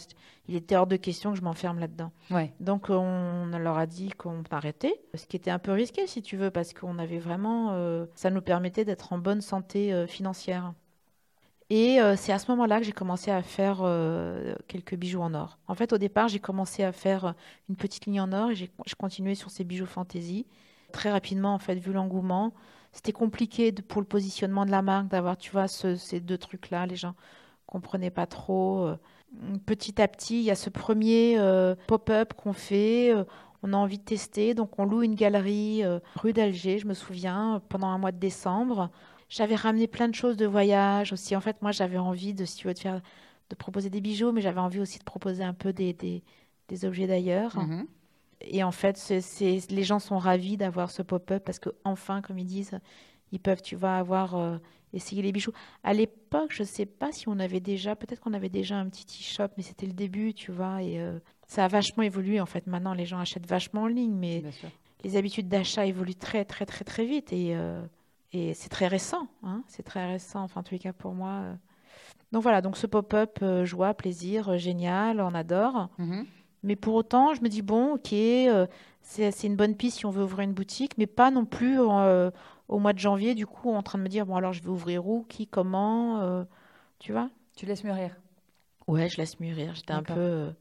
[0.46, 2.12] il était hors de question que je m'enferme là-dedans.
[2.30, 2.54] Ouais.
[2.60, 6.36] Donc, on leur a dit qu'on arrêtait, ce qui était un peu risqué, si tu
[6.36, 10.72] veux, parce qu'on avait vraiment, euh, ça nous permettait d'être en bonne santé euh, financière.
[11.70, 13.78] Et euh, c'est à ce moment-là que j'ai commencé à faire
[14.68, 15.58] quelques bijoux en or.
[15.68, 17.34] En fait, au départ, j'ai commencé à faire
[17.68, 20.46] une petite ligne en or et j'ai continué sur ces bijoux fantaisie.
[20.92, 22.52] Très rapidement, en fait, vu l'engouement,
[22.92, 26.86] c'était compliqué pour le positionnement de la marque d'avoir, tu vois, ces deux trucs-là.
[26.86, 27.14] Les gens
[27.66, 28.86] comprenaient pas trop.
[28.86, 28.96] Euh.
[29.64, 33.14] Petit à petit, il y a ce premier euh, pop-up qu'on fait.
[33.14, 33.24] Euh,
[33.62, 35.82] on a envie de tester, donc on loue une galerie
[36.16, 38.88] rue d'Alger, je me souviens, pendant un mois de décembre.
[39.30, 41.34] J'avais ramené plein de choses de voyage aussi.
[41.34, 43.00] En fait, moi, j'avais envie de, si tu veux, de faire,
[43.48, 47.06] de proposer des bijoux, mais j'avais envie aussi de proposer un peu des, des, objets
[47.06, 47.56] d'ailleurs.
[47.56, 47.86] Mm-hmm
[48.40, 52.38] et en fait, c'est, les gens sont ravis d'avoir ce pop-up parce que enfin, comme
[52.38, 52.78] ils disent,
[53.32, 54.56] ils peuvent, tu vas avoir euh,
[54.92, 55.52] essayé les bijoux.
[55.84, 58.88] À l'époque, je ne sais pas si on avait déjà, peut-être qu'on avait déjà un
[58.88, 62.40] petit e-shop, mais c'était le début, tu vois, et euh, ça a vachement évolué.
[62.40, 64.42] En fait, maintenant, les gens achètent vachement en ligne, mais
[65.04, 67.82] les habitudes d'achat évoluent très, très, très, très vite, et, euh,
[68.32, 69.28] et c'est très récent.
[69.42, 71.42] Hein c'est très récent, enfin, en tous les cas, pour moi.
[72.32, 75.88] Donc voilà, donc ce pop-up, joie, plaisir, génial, on adore.
[75.98, 76.24] Mm-hmm.
[76.62, 78.66] Mais pour autant, je me dis, bon, ok, euh,
[79.02, 82.30] c'est une bonne piste si on veut ouvrir une boutique, mais pas non plus euh,
[82.68, 84.68] au mois de janvier, du coup, en train de me dire, bon, alors je vais
[84.68, 86.44] ouvrir où, qui, comment, euh,
[86.98, 88.16] tu vois Tu laisses mûrir
[88.86, 89.74] Ouais, je laisse mûrir.
[89.74, 90.52] J'étais un peu.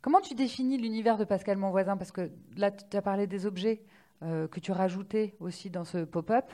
[0.00, 1.96] Comment tu définis l'univers de Pascal Mon Voisin?
[1.96, 3.82] Parce que là, tu as parlé des objets
[4.22, 6.46] que tu rajoutais aussi dans ce pop-up.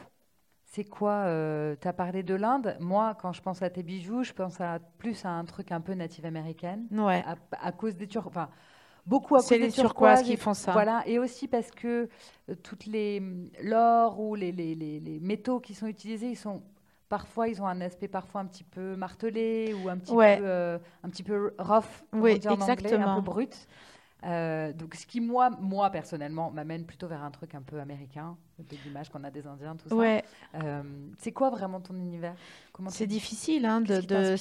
[0.74, 1.26] C'est quoi
[1.80, 2.76] Tu as parlé de l'Inde.
[2.80, 5.80] Moi, quand je pense à tes bijoux, je pense à, plus à un truc un
[5.80, 6.86] peu native américaine.
[6.90, 7.24] Ouais.
[7.52, 8.26] À, cause des Turcs.
[8.26, 8.48] Enfin,
[9.06, 10.72] beaucoup à cause des turquoises, qui font ça.
[10.72, 12.08] Voilà, et aussi parce que
[12.48, 13.22] euh, toutes les
[13.62, 16.62] l'or ou les, les, les, métaux qui sont utilisés, ils sont
[17.08, 20.78] parfois ils ont un aspect parfois un petit peu martelé ou un petit peu euh,
[21.02, 23.12] un petit peu rough, oui, exactement.
[23.12, 23.68] un peu brut.
[24.24, 28.36] Euh, donc, ce qui, moi, moi personnellement, m'amène plutôt vers un truc un peu américain,
[28.58, 30.24] de l'image qu'on a des Indiens, tout ouais.
[30.52, 30.82] ça.
[31.18, 32.34] c'est quoi vraiment ton univers?
[32.88, 34.00] C'est difficile hein, de.
[34.00, 34.36] de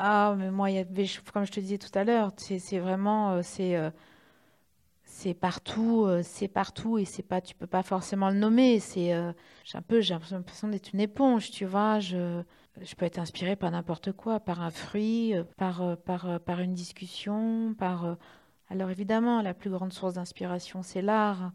[0.00, 0.86] ah, mais moi, y
[1.32, 3.90] comme je te disais tout à l'heure, c'est vraiment, euh, c'est euh,
[5.02, 8.78] c'est partout, euh, c'est partout et c'est pas, tu peux pas forcément le nommer.
[8.78, 9.12] C'est,
[9.64, 11.98] j'ai un peu, j'ai l'impression d'être une éponge, tu vois.
[11.98, 12.42] Je,
[12.80, 17.74] je peux être inspirée par n'importe quoi, par un fruit, par, par, par une discussion,
[17.76, 18.16] par.
[18.70, 21.52] Alors évidemment, la plus grande source d'inspiration, c'est l'art,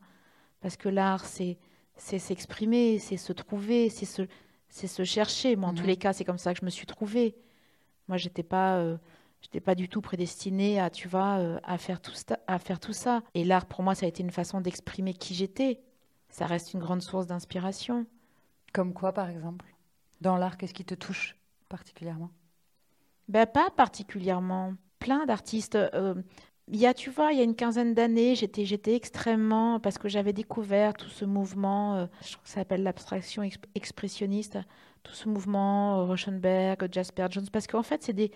[0.61, 1.57] parce que l'art, c'est
[1.97, 5.55] s'exprimer, c'est se trouver, c'est se, chercher.
[5.55, 7.35] Moi, en tous les cas, c'est comme ça que je me suis trouvée.
[8.07, 8.97] Moi, j'étais pas, euh,
[9.41, 12.79] j'étais pas du tout prédestinée à, tu vois, euh, à faire tout ça, à faire
[12.79, 13.21] tout ça.
[13.35, 15.81] Et l'art, pour moi, ça a été une façon d'exprimer qui j'étais.
[16.29, 18.07] Ça reste une grande source d'inspiration.
[18.73, 19.75] Comme quoi, par exemple?
[20.21, 21.37] Dans l'art, qu'est-ce qui te touche
[21.69, 22.31] particulièrement?
[23.27, 24.73] Ben pas particulièrement.
[24.99, 25.75] Plein d'artistes.
[25.75, 26.15] Euh,
[26.67, 30.07] il y a, tu vois, il y a une quinzaine d'années, j'étais, extrêmement, parce que
[30.07, 33.43] j'avais découvert tout ce mouvement, je crois que ça s'appelle l'abstraction
[33.75, 34.57] expressionniste,
[35.03, 38.31] tout ce mouvement, euh, Rauschenberg, Jasper Jones, parce qu'en fait, c'est des,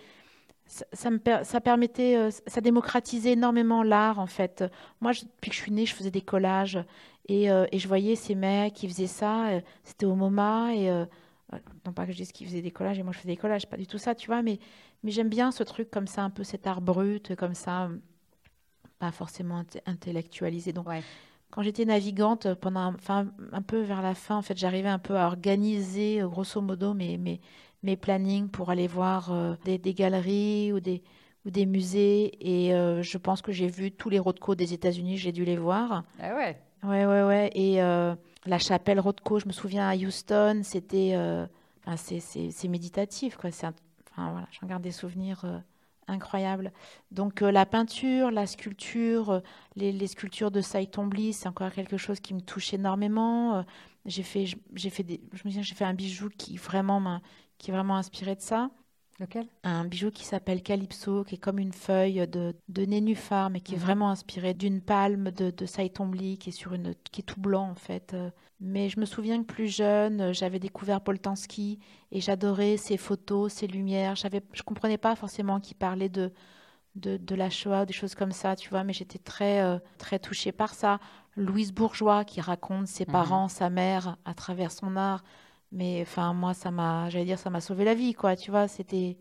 [0.67, 4.63] ça, me ça permettait, euh, ça démocratisait énormément l'art en fait.
[5.01, 6.79] Moi, depuis que je suis née, je faisais des collages
[7.27, 9.47] et, euh, je voyais ces mecs qui faisaient ça.
[9.49, 11.05] Euh, c'était au MoMA et
[11.85, 13.67] non pas que je dise qu'ils faisaient des collages et moi je faisais des collages,
[13.67, 14.41] pas du tout ça, tu vois.
[14.41, 14.59] Mais
[15.05, 17.89] j'aime bien ce truc comme ça, un peu cet art brut, comme ça,
[18.99, 20.73] pas forcément intellectualisé.
[20.73, 20.87] Donc
[21.49, 25.17] quand j'étais navigante, pendant, enfin un peu vers la fin, en fait, j'arrivais un peu
[25.17, 27.39] à organiser grosso modo mes mes
[27.83, 31.03] mes plannings pour aller voir euh, des, galeries ou des,
[31.45, 32.31] ou des musées.
[32.41, 35.57] Et euh, je pense que j'ai vu tous les Rothko des États-Unis, j'ai dû les
[35.57, 36.03] voir.
[36.19, 37.49] Ah ouais Ouais, ouais, ouais.
[37.55, 41.15] Et euh, la chapelle Rothko, je me souviens à Houston, c'était.
[41.85, 43.49] Enfin, c'est méditatif, quoi.
[43.49, 43.73] Un,
[44.11, 45.43] enfin, voilà, j'en garde des souvenirs
[46.07, 46.71] incroyables.
[47.11, 49.41] Donc, la peinture, la sculpture,
[49.75, 53.65] les, les sculptures de Saïtombli, c'est encore quelque chose qui me touche énormément.
[54.05, 54.45] j'ai fait,
[54.75, 56.57] j'ai fait j'ai fait un bijou qui
[57.57, 58.69] qui est vraiment inspiré de ça.
[59.19, 59.47] Lequel?
[59.63, 63.73] Un bijou qui s'appelle Calypso, qui est comme une feuille de, de nénuphar, mais qui
[63.73, 63.83] est mhm.
[63.83, 67.69] vraiment inspiré d'une palme de, de Saïtombli, qui est, sur une, qui est tout blanc
[67.69, 68.15] en fait.
[68.59, 71.79] Mais je me souviens que plus jeune, j'avais découvert Poltanski
[72.11, 74.15] et j'adorais ses photos, ses lumières.
[74.15, 76.31] J'avais, je comprenais pas forcément qu'il parlait de,
[76.95, 80.17] de, de, la Shoah, des choses comme ça, tu vois, mais j'étais très, euh, très
[80.17, 80.99] touchée par ça.
[81.35, 83.11] Louise Bourgeois qui raconte ses mhm.
[83.11, 85.23] parents, sa mère à travers son art.
[85.71, 88.35] Mais enfin, moi, ça m'a, j'allais dire, ça m'a sauvé la vie, quoi.
[88.35, 89.17] Tu vois, c'était,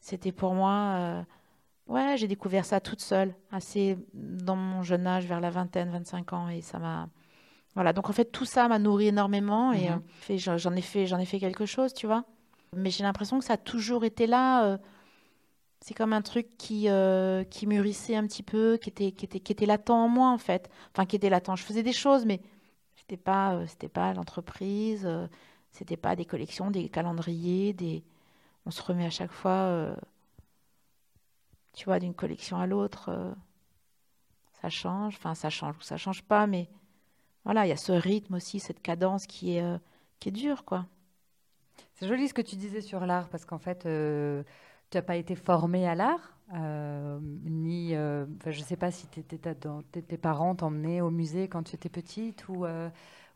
[0.00, 0.94] c'était pour moi.
[0.96, 1.22] Euh,
[1.88, 6.32] ouais, j'ai découvert ça toute seule, assez dans mon jeune âge, vers la vingtaine, 25
[6.32, 7.08] ans, et ça m'a.
[7.74, 10.02] Voilà, donc en fait, tout ça m'a nourri énormément et mhm.
[10.30, 12.24] euh, j'en ai fait, j'en ai fait quelque chose, tu vois.
[12.74, 14.64] Mais j'ai l'impression que ça a toujours été là.
[14.64, 14.78] Euh,
[15.82, 16.88] c'est comme un truc qui,
[17.50, 20.38] qui mûrissait un petit peu, qui était, qui était, qui était latent en moi, en
[20.38, 20.70] fait.
[20.92, 21.54] Enfin, qui était latent.
[21.54, 22.40] Je faisais des choses, mais
[22.96, 25.06] c'était pas, c'était pas l'entreprise
[25.76, 28.02] c'était pas des collections, des calendriers, des.
[28.64, 29.94] On se remet à chaque fois, euh,
[31.74, 33.10] tu vois, d'une collection à l'autre.
[33.10, 33.32] Euh,
[34.62, 36.70] ça change, enfin ça change ou ça change pas, mais
[37.44, 39.76] voilà, il y a ce rythme aussi, cette cadence qui est, euh,
[40.18, 40.86] qui est dure, quoi.
[41.92, 45.34] C'est joli ce que tu disais sur l'art, parce qu'en fait, tu n'as pas été
[45.34, 51.62] formé à l'art, ni, je ne sais pas si tes parents t'emmenaient au musée quand
[51.64, 52.66] tu étais petite, ou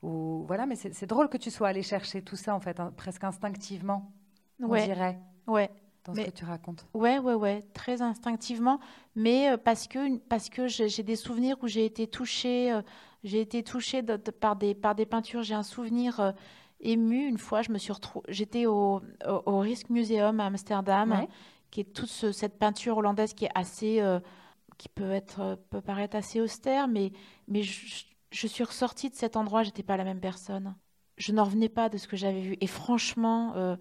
[0.03, 2.93] ou voilà, mais c'est drôle que tu sois allé chercher tout ça en fait, hein,
[2.97, 4.13] presque instinctivement,
[4.61, 5.19] on dirait.
[5.47, 5.71] Ouais.
[6.05, 6.87] Dans ce que tu racontes.
[6.95, 8.81] Ouais, ouais, ouais, très instinctivement,
[9.15, 12.81] mais euh, parce que parce que j'ai des souvenirs où j'ai été touchée, euh,
[13.23, 14.03] j'ai été touchée
[14.41, 15.43] par des par des peintures.
[15.43, 16.33] J'ai un souvenir euh,
[16.81, 17.61] ému une fois.
[17.61, 17.93] Je me suis
[18.29, 21.27] j'étais au, au, Risk Museum à Amsterdam,
[21.71, 24.03] qui est toute cette peinture hollandaise qui est assez
[24.79, 27.13] qui peut être peut paraître assez austère, mais
[27.47, 30.75] mais je, je suis ressortie de cet endroit, j'étais pas la même personne.
[31.17, 32.57] Je n'en revenais pas de ce que j'avais vu.
[32.61, 33.77] Et franchement, euh,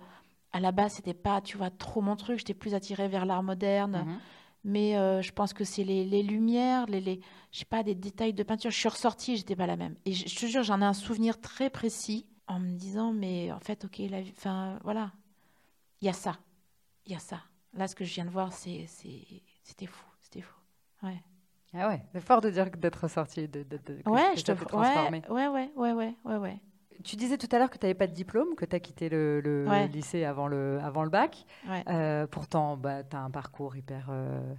[0.51, 2.39] à la base, c'était pas, tu vois, trop mon truc.
[2.39, 4.05] J'étais plus attirée vers l'art moderne.
[4.05, 4.19] Mhm.
[4.65, 7.21] Mais euh, je pense que c'est les, lumières, les, les,
[7.51, 8.71] je sais pas, des détails de peinture.
[8.71, 9.95] Je suis ressortie, j'étais pas la même.
[10.05, 13.59] Et je, te jure, j'en ai un souvenir très précis en me disant, mais en
[13.59, 15.13] fait, ok, la, enfin, voilà,
[16.01, 16.39] il y a ça,
[17.05, 17.41] il y a ça.
[17.73, 18.85] Là, ce que je viens de voir, c'est,
[19.63, 20.59] c'était fou, c'était fou.
[21.03, 21.21] Ouais.
[21.73, 25.21] Ah ouais, c'est fort de dire d'être sorti, de, de, de ouais, je te transformer.
[25.29, 26.61] Ouais, ouais, ouais, ouais, ouais, ouais.
[27.03, 29.07] Tu disais tout à l'heure que tu n'avais pas de diplôme, que tu as quitté
[29.07, 31.45] le, le lycée avant le, avant le bac.
[31.87, 34.53] Euh, pourtant, bah, tu as un parcours hyper euh,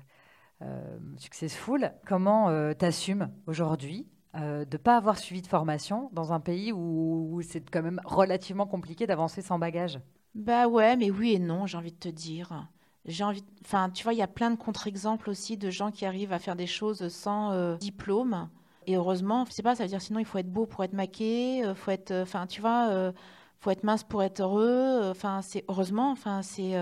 [0.62, 1.92] euh, successful.
[2.06, 6.70] Comment euh, tu assumes aujourd'hui de ne pas avoir suivi de formation dans un pays
[6.72, 9.98] où, où c'est quand même relativement compliqué d'avancer sans bagage?
[10.36, 12.68] Bah ouais, mais oui et non, j'ai envie de te dire
[13.06, 16.04] j'ai envie, enfin, tu vois, il y a plein de contre-exemples aussi de gens qui
[16.04, 18.48] arrivent à faire des choses sans euh, diplôme.
[18.86, 20.92] Et heureusement, je sais pas, ça veut dire sinon il faut être beau pour être
[20.92, 23.12] maqué, euh, faut être, euh, enfin, tu vois,
[23.58, 25.10] faut être mince pour être heureux.
[25.10, 26.74] Enfin, c'est heureusement, enfin, c'est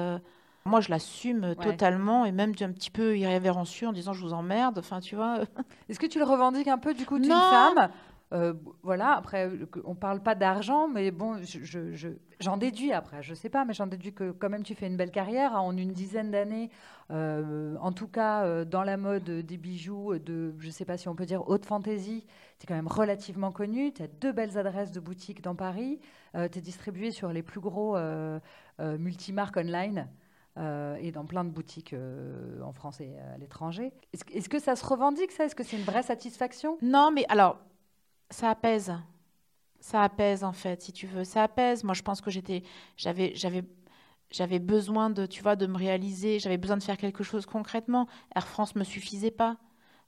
[0.65, 4.79] moi, je l'assume totalement et même un petit peu irrévérencieux en disant je vous emmerde.
[4.79, 5.41] Enfin, tu vois.
[5.89, 7.89] Est-ce que tu le revendiques un peu du coup d'une femme?
[8.33, 8.53] Euh,
[8.83, 9.51] voilà, après,
[9.85, 11.41] on parle pas d'argent, mais bon,
[12.41, 14.97] j'en déduis après, je sais pas, mais j'en déduis que quand même tu fais une
[14.97, 16.71] belle carrière en une dizaine d'années,
[17.11, 21.09] euh, en tout cas euh, dans la mode des bijoux, de, je sais pas si
[21.09, 22.27] on peut dire haute fantaisie,
[22.59, 25.99] tu es quand même relativement connu, tu as deux belles adresses de boutiques dans Paris,
[26.35, 27.97] tu es distribué sur les plus gros
[28.79, 30.07] multimarques online.
[30.57, 31.95] et dans plein de boutiques
[32.63, 33.93] en France et à l'étranger.
[34.13, 35.45] Est-ce que ça se revendique ça?
[35.45, 36.77] Est-ce que c'est une vraie satisfaction?
[36.83, 37.59] Non, mais alors
[38.31, 38.95] ça apaise.
[39.81, 41.25] Ça apaise en fait, si tu veux.
[41.25, 41.85] Ça apaise.
[41.85, 42.63] Moi, je pense que j'étais,
[42.97, 43.65] j'avais, j'avais,
[44.31, 46.39] j'avais besoin de, tu vois, de me réaliser.
[46.41, 48.09] J'avais besoin de faire quelque chose concrètement.
[48.37, 49.59] Air France me suffisait pas.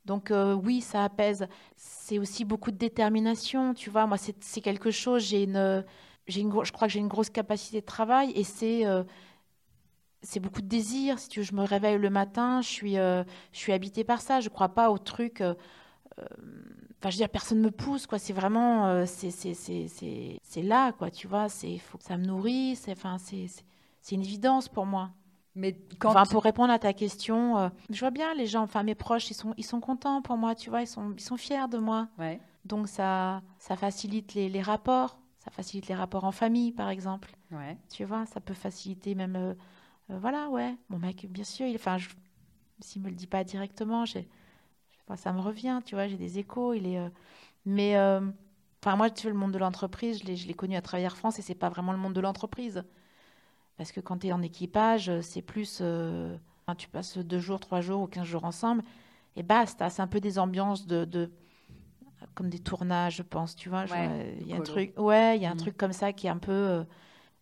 [0.07, 1.49] Donc euh, oui, ça apaise.
[1.77, 4.07] C'est aussi beaucoup de détermination, tu vois.
[4.07, 5.25] Moi, c'est quelque chose.
[5.25, 5.85] J'ai une,
[6.29, 9.05] j'ai une, je crois que j'ai une grosse capacité de travail et c'est, euh,
[10.23, 11.19] c'est beaucoup de désir.
[11.19, 14.41] Si tu veux, je me réveille le matin, je suis, je suis habitée par ça.
[14.41, 15.43] Je ne crois pas au truc.
[17.01, 18.19] Enfin, je veux dire, personne me pousse, quoi.
[18.19, 21.11] C'est vraiment, c'est là, quoi.
[21.11, 22.87] Tu vois, c'est faut que ça me nourrisse.
[22.91, 25.11] Enfin, c'est une évidence pour moi.
[25.55, 28.83] Mais quand enfin, pour répondre à ta question, euh, je vois bien les gens, enfin
[28.83, 31.37] mes proches, ils sont, ils sont contents pour moi, tu vois, ils sont, ils sont
[31.37, 32.09] fiers de moi.
[32.19, 32.41] Ouais.
[32.65, 37.35] Donc ça, ça facilite les, les, rapports, ça facilite les rapports en famille, par exemple.
[37.51, 37.77] Ouais.
[37.91, 39.55] Tu vois, ça peut faciliter même, euh,
[40.11, 40.77] euh, voilà, ouais.
[40.89, 41.97] Mon mec, bien sûr, il, enfin,
[42.81, 44.29] s'il me le dit pas directement, j'ai,
[45.17, 47.01] ça me revient, tu vois, j'ai des échos, il est,
[47.67, 47.97] mais,
[48.83, 51.43] enfin moi, tu vois, le monde de l'entreprise, je l'ai connu à travers France et
[51.43, 52.85] c'est pas vraiment le monde de l'entreprise.
[53.81, 55.79] Parce que quand tu es en équipage, euh, c'est plus.
[55.81, 56.37] Euh,
[56.77, 58.85] tu passes deux jours, trois jours ou quinze jours ensemble
[59.37, 59.89] et basta.
[59.89, 61.33] C'est un peu des ambiances de,
[62.35, 63.87] comme des tournages, je pense, tu vois.
[64.39, 65.61] Il y a un truc, ouais, il y a un mm.
[65.61, 66.53] truc comme ça qui est un peu.
[66.53, 66.85] Euh,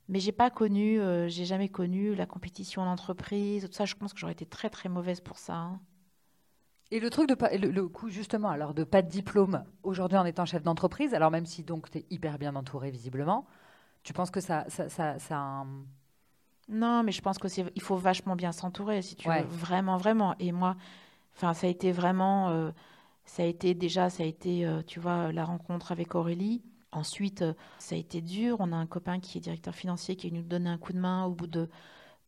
[0.08, 3.84] mais j'ai pas connu, j'ai jamais connu la compétition en entreprise, tout ça.
[3.84, 5.54] Je pense que j'aurais été très très mauvaise pour ça.
[5.54, 5.80] Hein.
[6.90, 10.24] Et le truc de pas, le, coup justement, alors de pas de diplôme aujourd'hui en
[10.24, 13.46] étant chef d'entreprise, alors même si donc tu es hyper bien entouré visiblement,
[14.02, 15.66] tu penses que ça, ça, ça, ça a un
[16.68, 19.42] non, mais je pense qu'il faut vachement bien s'entourer, si tu veux.
[19.48, 20.34] Vraiment, vraiment.
[20.38, 20.76] Et moi,
[21.34, 22.50] enfin, ça a été vraiment.
[22.50, 22.70] Euh,
[23.24, 26.62] ça a été déjà, ça a été, euh, tu vois, la rencontre avec Aurélie.
[26.92, 28.56] Ensuite, euh, ça a été dur.
[28.60, 31.24] On a un copain qui est directeur financier qui nous donner un coup de main
[31.24, 31.68] au bout de,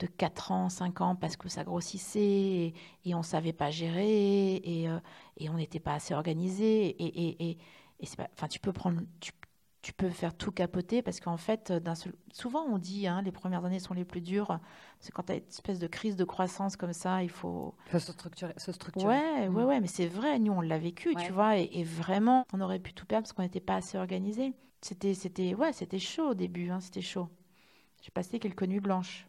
[0.01, 2.75] de 4 ans, 5 ans, parce que ça grossissait
[3.05, 4.89] et, on ne savait pas gérer et,
[5.37, 6.89] et on n'était pas assez organisé.
[6.89, 7.59] Et, et,
[8.33, 9.33] enfin, tu peux prendre, tu,
[9.83, 12.13] tu peux faire tout capoter parce qu'en fait, seul...
[12.33, 14.59] souvent on dit hein, les premières années sont les plus dures.
[14.99, 17.75] C'est quand tu as une espèce de crise de croissance comme ça, il faut.
[17.91, 18.53] se structurer.
[18.57, 19.07] Se structurer.
[19.07, 19.65] Ouais, ouais, mm.
[19.65, 22.93] ouais, mais c'est vrai, nous on l'a vécu, tu vois, et, vraiment, on aurait pu
[22.93, 24.53] tout perdre parce qu'on n'était pas assez organisé.
[24.83, 27.29] C'était, c'était, ouais, c'était chaud au début, hein, c'était chaud.
[28.03, 29.27] J'ai passé quelques nuits blanches.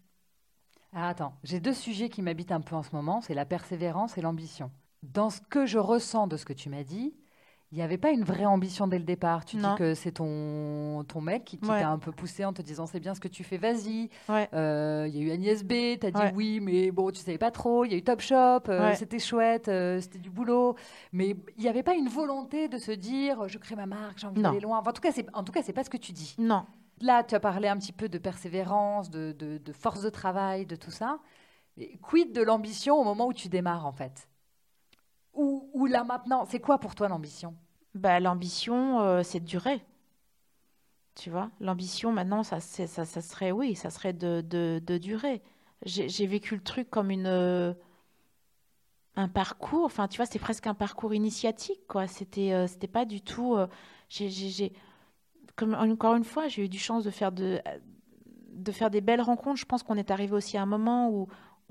[0.93, 4.17] Ah, attends, j'ai deux sujets qui m'habitent un peu en ce moment, c'est la persévérance
[4.17, 4.71] et l'ambition.
[5.03, 7.13] Dans ce que je ressens de ce que tu m'as dit,
[7.71, 9.45] il n'y avait pas une vraie ambition dès le départ.
[9.45, 12.85] Tu dis que c'est ton, ton mec qui, t'a un peu poussé en te disant
[12.85, 14.09] c'est bien ce que tu fais, vas-y.
[14.29, 17.37] Euh, il y a eu Agnès B, tu as dit oui, mais bon, tu savais
[17.37, 17.85] pas trop.
[17.85, 20.75] Il y a eu Top Shop, euh, c'était chouette, euh, c'était du boulot.
[21.13, 24.27] Mais il n'y avait pas une volonté de se dire je crée ma marque, j'ai
[24.27, 24.79] envie d'aller loin.
[24.79, 26.35] en tout cas, c'est en tout cas, c'est pas ce que tu dis.
[26.37, 26.65] Non.
[27.01, 30.91] Là, tu as parlé un petit peu de persévérance, de, force de travail, de tout
[30.91, 31.19] ça.
[32.01, 34.29] Quid de l'ambition au moment où tu démarres, en fait?
[35.33, 37.55] Ou, là maintenant, c'est quoi pour toi l'ambition?
[37.95, 39.83] Bah, L'ambition, euh, c'est de durer.
[41.15, 45.41] Tu vois L'ambition, maintenant, ça, ça, ça, serait, oui, ça serait de, de, durer.
[45.85, 47.73] J'ai vécu le truc comme une, euh,
[49.15, 49.85] un parcours.
[49.85, 52.07] Enfin, tu vois, c'est presque un parcours initiatique, quoi.
[52.07, 53.57] C'était euh, c'était pas du tout.
[55.61, 57.61] Comme encore une fois, j'ai eu du chance de faire de,
[58.51, 59.59] de faire des belles rencontres.
[59.59, 61.27] Je pense qu'on est arrivé aussi à un moment où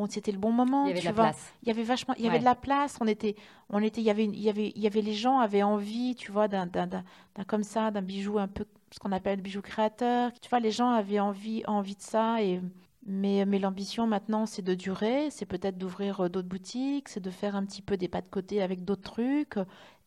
[0.09, 0.87] c'était le bon moment.
[0.87, 1.53] Il y avait de la place.
[1.63, 2.99] Il y avait vachement, il y avait de la place.
[3.01, 3.35] On était,
[3.69, 6.15] on était, il y avait, il y avait, il y avait les gens avaient envie,
[6.15, 7.03] tu vois, d'un, d'un,
[7.49, 10.31] comme ça, d'un bijou un peu, ce qu'on appelle bijou créateur.
[10.41, 12.61] Tu vois, les gens avaient envie, envie de ça et
[13.07, 17.31] mais, mais l'ambition maintenant, c'est de durer, c'est peut-être d'ouvrir euh, d'autres boutiques, c'est de
[17.31, 19.57] faire un petit peu des pas de côté avec d'autres trucs.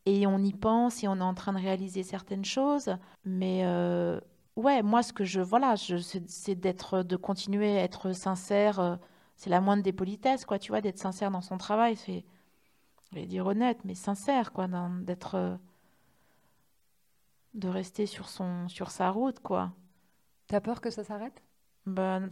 [0.06, 2.96] Et on y pense et on est en train de réaliser certaines choses.
[3.26, 4.20] Mais euh,
[4.56, 8.80] ouais, moi, ce que je, voilà, je, c'est, d'être, de continuer à être sincère.
[8.80, 8.96] Euh,
[9.36, 11.96] c'est la moindre des politesses, quoi, tu vois, d'être sincère dans son travail.
[11.96, 12.26] C'est,
[13.12, 14.68] je vais dire honnête, mais sincère, quoi,
[15.02, 15.56] d'être, euh,
[17.54, 19.72] de rester sur son, sur sa route, quoi.
[20.48, 21.42] T'as peur que ça s'arrête?
[21.86, 22.30] Ben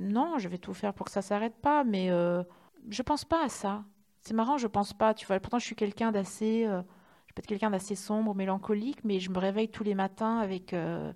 [0.00, 2.42] non, je vais tout faire pour que ça s'arrête pas, mais euh,
[2.88, 3.84] je pense pas à ça.
[4.22, 5.14] C'est marrant, je pense pas.
[5.14, 6.82] Tu vois, pourtant je suis quelqu'un d'assez, euh,
[7.36, 11.12] peux être quelqu'un d'assez sombre, mélancolique, mais je me réveille tous les matins avec euh,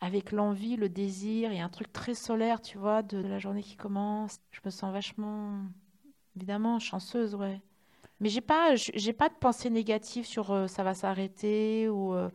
[0.00, 3.76] avec l'envie, le désir et un truc très solaire, tu vois, de, la journée qui
[3.76, 4.40] commence.
[4.50, 5.60] Je me sens vachement,
[6.36, 7.62] évidemment, chanceuse, ouais.
[8.20, 12.30] Mais j'ai pas, j'ai pas de pensée négative sur euh, ça va s'arrêter ou euh,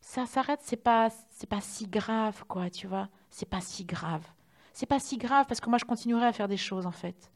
[0.00, 3.08] ça s'arrête, c'est pas, c'est pas si grave, quoi, tu vois.
[3.30, 4.26] C'est pas si grave.
[4.72, 7.30] C'est pas si grave parce que moi je continuerai à faire des choses en fait.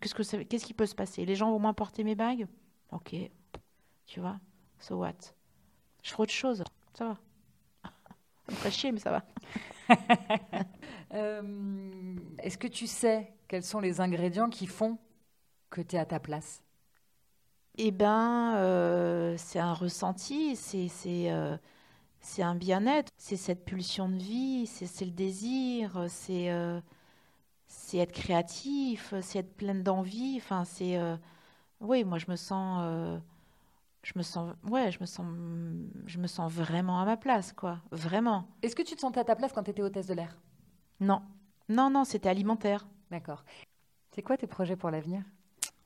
[0.00, 1.24] Qu'est-ce que qu'est-ce qui peut se passer?
[1.24, 2.46] Les gens vont moins porter mes bagues?
[2.92, 3.14] Ok,
[4.08, 4.40] tu vois.
[4.80, 5.34] So what?
[6.02, 6.64] Je ferai autre chose.
[6.94, 7.18] Ça va.
[8.46, 9.24] Ça me ferait chier, mais ça va.
[11.14, 14.98] Euh, est-ce que tu sais quels sont les ingrédients qui font
[15.70, 16.62] que tu es à ta place?
[17.78, 20.90] Eh bien, euh, c'est un ressenti, c'est
[21.32, 21.56] euh,
[22.40, 26.50] un bien-être, c'est cette pulsion de vie, c'est le désir, c'est
[27.66, 30.36] c'est être créatif, c'est être pleine d'envie.
[30.38, 30.98] Enfin, c'est.
[31.80, 33.20] oui, moi, je me sens
[34.08, 35.26] je me sens ouais je me sens
[36.06, 39.24] je me sens vraiment à ma place quoi vraiment est-ce que tu te sentais à
[39.24, 40.38] ta place quand tu étais hôtesse de l'air?
[41.00, 41.20] Non
[41.68, 43.44] non non c'était alimentaire D'accord.
[44.14, 45.22] C'est quoi tes projets pour l'avenir?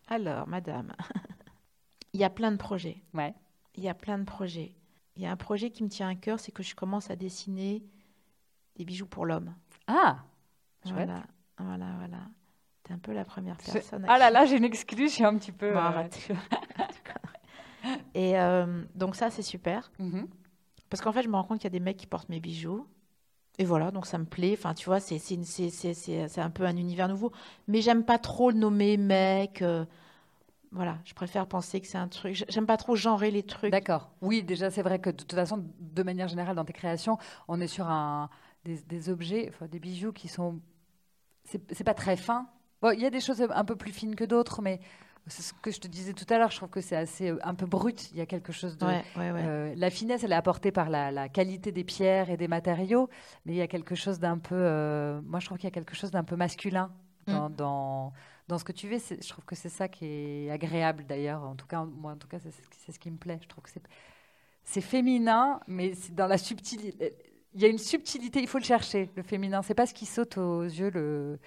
[0.09, 0.93] Alors, madame,
[2.13, 3.03] il y a plein de projets.
[3.15, 3.35] Ouais.
[3.75, 4.75] Il y a plein de projets.
[5.17, 7.17] Il y a un projet qui me tient à cœur, c'est que je commence à
[7.17, 7.85] dessiner
[8.77, 9.55] des bijoux pour l'homme.
[9.87, 10.19] Ah
[10.85, 11.23] Voilà,
[11.59, 12.19] voilà, voilà.
[12.83, 14.05] T'es un peu la première personne.
[14.09, 15.73] Ah là là, j'ai une excuse, je suis un petit peu.
[15.73, 16.29] Bon, arrête.
[18.15, 19.91] Et euh, donc ça, c'est super.
[19.99, 20.27] Mhm.
[20.91, 22.41] Parce qu'en fait, je me rends compte qu'il y a des mecs qui portent mes
[22.41, 22.87] bijoux.
[23.59, 24.55] Et voilà, donc ça me plaît.
[24.59, 27.33] Enfin, tu vois, c'est c'est- un peu un univers nouveau.
[27.69, 29.63] Mais j'aime pas trop le nommer mec.
[29.63, 29.85] euh,
[30.71, 32.45] voilà, je préfère penser que c'est un truc.
[32.49, 33.71] J'aime pas trop genrer les trucs.
[33.71, 34.11] D'accord.
[34.23, 37.61] Oui, déjà, c'est vrai que de toute façon, de manière générale, dans tes créations, on
[37.61, 38.31] est sur un,
[38.65, 40.61] des, des objets, enfin, des bijoux qui sont.
[41.45, 42.49] C'est c'est pas très fin.
[42.81, 44.81] Bon, il y a des choses un peu plus fines que d'autres, mais
[45.29, 46.51] c'est ce que je te disais tout à l'heure.
[46.51, 48.11] Je trouve que c'est assez euh, un peu brut.
[48.13, 48.85] Il y a quelque chose de.
[48.87, 49.43] Ouais, ouais, ouais.
[49.45, 53.09] Euh, la finesse, elle est apportée par la, la qualité des pierres et des matériaux,
[53.47, 54.55] mais il y a quelque chose d'un peu.
[54.57, 56.91] euh, moi, je trouve qu'il y a quelque chose d'un peu masculin
[57.29, 57.55] dans, Mm.
[57.55, 58.13] dans,
[58.49, 59.17] dans ce que tu fais.
[59.23, 61.43] Je trouve que c'est ça qui est agréable, d'ailleurs.
[61.45, 63.39] En tout cas, moi, en tout cas, c'est ce qui- me plaît.
[63.43, 63.83] Je trouve que c'est
[64.65, 67.15] c'est féminin, mais c'est dans la subtilité.
[67.55, 69.11] Il y a une subtilité, il faut le chercher.
[69.17, 71.39] Le féminin, c'est pas ce qui saute aux yeux le,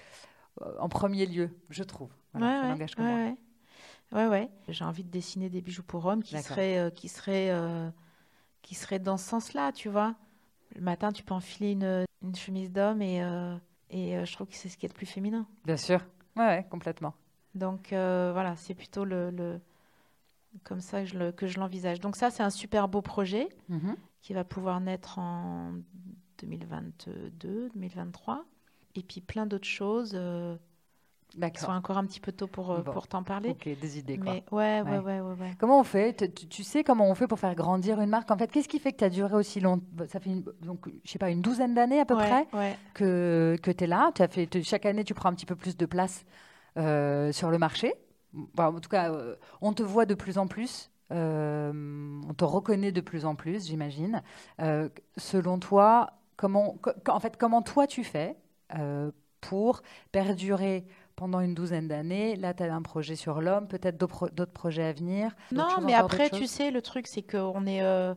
[0.79, 2.09] en premier lieu, je trouve.
[2.33, 3.35] Voilà, ça ouais, n'engage que ouais, moi.
[4.15, 4.27] Ouais.
[4.27, 4.49] Ouais.
[4.69, 7.89] J'ai envie de dessiner des bijoux pour hommes qui seraient, euh, qui seraient, euh,
[8.61, 10.15] qui seraient dans ce sens-là, tu vois.
[10.75, 13.55] Le matin, tu peux enfiler une, une chemise d'homme et, euh,
[13.89, 15.45] et je trouve que c'est ce qui est le plus féminin.
[15.65, 15.99] Bien sûr.
[16.35, 17.13] Ouais, ouais, complètement.
[17.53, 19.61] Donc voilà, c'est plutôt le, le-
[20.63, 21.99] comme ça que je le- que je l'envisage.
[21.99, 23.95] Donc ça, c'est un super beau projet Mhm.
[24.21, 25.73] qui va pouvoir naître en
[26.39, 28.43] 2022, 2023.
[28.95, 30.17] Et puis plein d'autres choses
[31.41, 31.75] euh, qui sont D'accord.
[31.75, 32.91] encore un petit peu tôt pour, euh, Bon.
[32.91, 33.49] pour t'en parler.
[33.51, 34.33] Ok, des idées, quoi.
[34.33, 35.19] Mais ouais, ouais, Ouais.
[35.21, 35.53] ouais.
[35.57, 36.33] Comment on fait?
[36.49, 38.31] Tu, sais comment on fait pour faire grandir une marque?
[38.31, 40.87] En fait, qu'est-ce qui fait que tu as duré aussi longtemps Ça fait, une- donc,
[41.03, 42.47] je sais pas, une douzaine d'années à peu près
[42.93, 44.11] que, que tu es là?
[44.19, 46.25] As fait, chaque année, tu prends un petit peu plus de place
[46.77, 47.93] euh, sur le marché?
[48.57, 50.91] En tout cas, euh, on te voit de plus en plus.
[51.11, 51.71] euh,
[52.27, 54.23] on te reconnaît de plus en plus, j'imagine.
[55.17, 58.35] Selon toi, comment, co- en fait, comment toi tu fais
[59.41, 59.81] pour
[60.11, 64.29] perdurer pendant une douzaine d'années Là, tu as un projet sur l'homme, peut-être d'autres pro-
[64.29, 65.35] d'autres projets à venir.
[65.51, 68.13] Non, mais après, tu sais, le truc, c'est qu'on est, euh,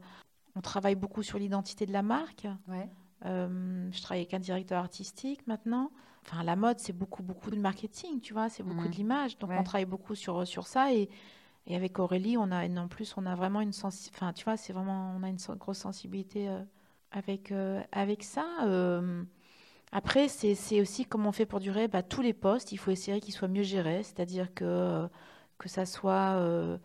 [0.56, 2.46] on travaille beaucoup sur l'identité de la marque.
[2.68, 2.88] Ouais.
[3.24, 5.90] Euh, je travaille avec un directeur artistique maintenant.
[6.24, 8.90] Enfin, la mode, c'est beaucoup, beaucoup de marketing, tu vois, c'est beaucoup Mhm.
[8.90, 9.38] de l'image.
[9.38, 9.58] Donc, Ouais.
[9.58, 10.92] on travaille beaucoup sur, sur ça.
[10.92, 11.08] Et,
[11.66, 14.56] et avec Aurélie, on a, en plus, on a vraiment une sensi- Enfin, tu vois,
[14.56, 16.62] c'est vraiment, on a une grosse sensibilité euh,
[17.12, 17.52] avec,
[17.92, 18.46] avec ça.
[19.92, 21.88] Après, c'est aussi comment on fait pour durer.
[21.88, 25.08] Bah, tous les postes, il faut essayer qu'ils soient mieux gérés, c'est-à-dire que,
[25.58, 26.78] que ça soit euh,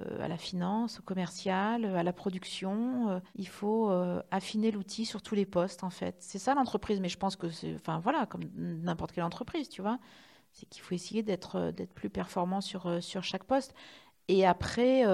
[0.00, 3.10] euh, à la finance, au commercial, à la production.
[3.10, 3.90] euh, il faut
[4.30, 6.16] affiner l'outil sur tous les postes, en fait.
[6.20, 9.82] C'est ça l'entreprise, mais je pense que c'est, enfin voilà, comme n'importe quelle entreprise, tu
[9.82, 9.98] vois.
[10.52, 13.74] C'est qu'il faut essayer d'être plus performant sur, sur chaque poste.
[14.28, 15.04] Et après,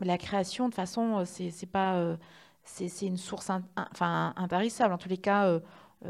[0.00, 2.16] la création, de façon, c'est pas,
[2.64, 4.94] c'est une source in- in- enfin, intarissable.
[4.94, 5.60] En tous les cas,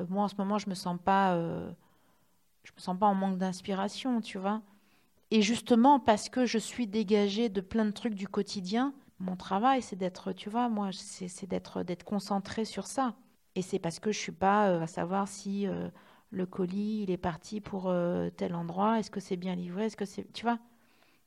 [0.08, 1.70] moi en ce moment, je me sens pas, euh,
[2.64, 4.62] je me sens pas en manque d'inspiration, tu vois.
[5.30, 9.82] Et justement, parce que je suis dégagée de plein de trucs du quotidien, mon travail,
[9.82, 13.14] c'est d'être, tu vois, moi, c'est d'être d'être concentrée sur ça.
[13.56, 15.88] Et c'est parce que je suis pas euh, à savoir si euh,
[16.30, 19.96] le colis, il est parti pour euh, tel endroit, est-ce que c'est bien livré, est-ce
[19.96, 20.58] que c'est, tu vois.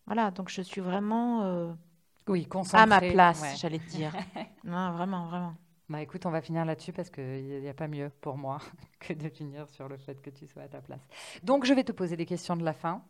[0.07, 1.73] Voilà, donc je suis vraiment euh,
[2.27, 2.81] Oui, concentré.
[2.83, 3.55] à ma place, ouais.
[3.55, 4.13] j'allais te dire.
[4.63, 5.55] non, vraiment, vraiment.
[5.87, 8.57] Bah écoute, on va finir là-dessus parce qu'il n'y a, pas mieux pour moi
[8.99, 11.01] que de finir sur le fait que tu sois à ta place.
[11.43, 13.03] Donc je vais te poser des questions de la fin.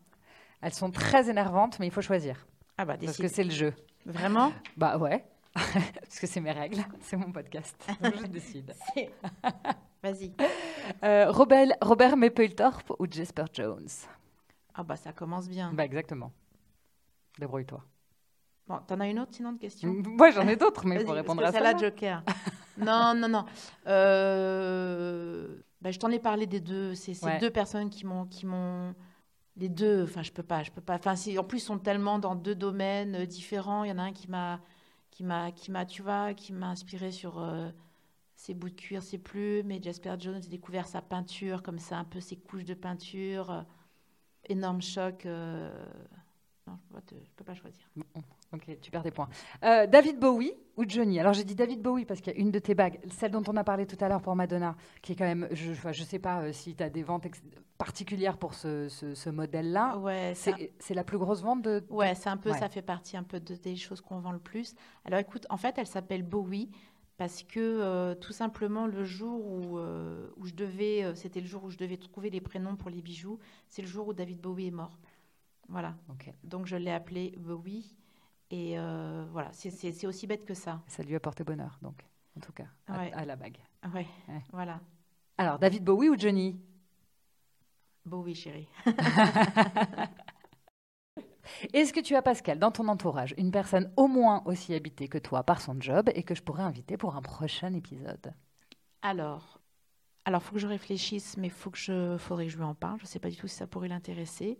[0.61, 2.45] Elles sont très énervantes, mais il faut choisir.
[2.77, 3.73] Ah bah, Parce que c'est le jeu.
[4.05, 4.51] Vraiment?
[4.77, 5.23] Bah ouais.
[5.53, 7.75] parce que c'est mes règles, c'est mon podcast.
[8.01, 8.75] Donc je décide.
[10.03, 10.33] Vas-y.
[11.03, 13.87] Euh, Robert, Robert Mapplethorpe ou Jasper Jones?
[14.73, 15.71] Ah bah, ça commence bien.
[15.73, 16.33] Bah exactement.
[17.39, 17.81] Débrouille-toi.
[18.67, 21.13] Bon, t'en as une autre sinon de question Moi j'en ai d'autres, mais il faut
[21.13, 21.53] répondre à ça.
[21.53, 22.23] celle-là, Joker.
[22.77, 23.45] Non, non, non.
[23.87, 26.95] Euh, bah, je t'en ai parlé des deux.
[26.95, 27.39] C'est ces Ouais.
[27.39, 28.95] deux personnes qui m'ont, qui m'ont,
[29.55, 30.03] les deux.
[30.03, 30.95] Enfin, je peux pas, je peux pas.
[30.95, 33.83] Enfin, en plus, ils sont tellement dans deux domaines euh, différents.
[33.83, 34.59] Il y en a un qui m'a,
[35.11, 37.69] qui m'a, qui m'a, tu vois, qui m'a inspiré sur euh,
[38.35, 39.71] ses bouts de cuir, ses plumes.
[39.71, 43.51] Et Jasper Jones, j'ai découvert sa peinture, comme ça, un peu ses couches de peinture.
[43.51, 43.61] Euh,
[44.49, 45.25] énorme choc.
[45.25, 45.71] euh,
[46.67, 47.87] Non, je peux, pas te- je peux pas choisir.
[48.55, 49.29] Ok, tu perds des points.
[49.63, 51.19] Euh, David Bowie ou Johnny?
[51.19, 53.43] Alors j'ai dit David Bowie parce qu'il y a une de tes bagues, celle dont
[53.47, 56.19] on a parlé tout à l'heure pour Madonna, qui est quand même, je ne sais
[56.19, 57.27] pas euh, si tu as des ventes
[57.77, 59.97] particulières pour ce, ce- ce modèle-là.
[59.97, 61.83] Ouais, C'est la plus grosse vente de...
[61.89, 62.57] Ouais, c'est un peu, Ouais.
[62.57, 64.73] ça fait partie un peu de- des choses qu'on vend le plus.
[65.03, 66.69] Alors écoute, en fait, elle s'appelle Bowie
[67.17, 71.69] parce que euh, tout simplement le jour où, où je devais, c'était le jour où
[71.69, 73.39] je devais trouver les prénoms pour les bijoux,
[73.69, 74.97] c'est le jour où David Bowie est mort.
[75.67, 75.95] Voilà.
[76.43, 77.95] Donc je l'ai appelé Bowie.
[78.51, 78.77] Et
[79.31, 80.81] voilà, c'est aussi bête que ça.
[80.87, 82.05] Ça lui a porté bonheur, donc,
[82.37, 83.57] en tout cas, à, la bague.
[83.93, 84.07] Ouais.
[84.51, 84.79] voilà.
[85.37, 86.59] Alors, David Bowie ou Johnny?
[88.05, 88.67] Bowie, chérie.
[91.73, 95.17] Est-ce que tu as, Pascal, dans ton entourage, une personne au moins aussi habitée que
[95.17, 98.33] toi par son job et que je pourrais inviter pour un prochain épisode?
[99.01, 99.59] Alors,
[100.25, 102.97] alors faut que je réfléchisse, mais faut que je, faudrait que je lui en parle.
[102.99, 104.57] Je ne sais pas du tout si ça pourrait l'intéresser.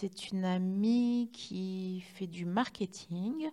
[0.00, 3.50] C'est une amie qui fait du marketing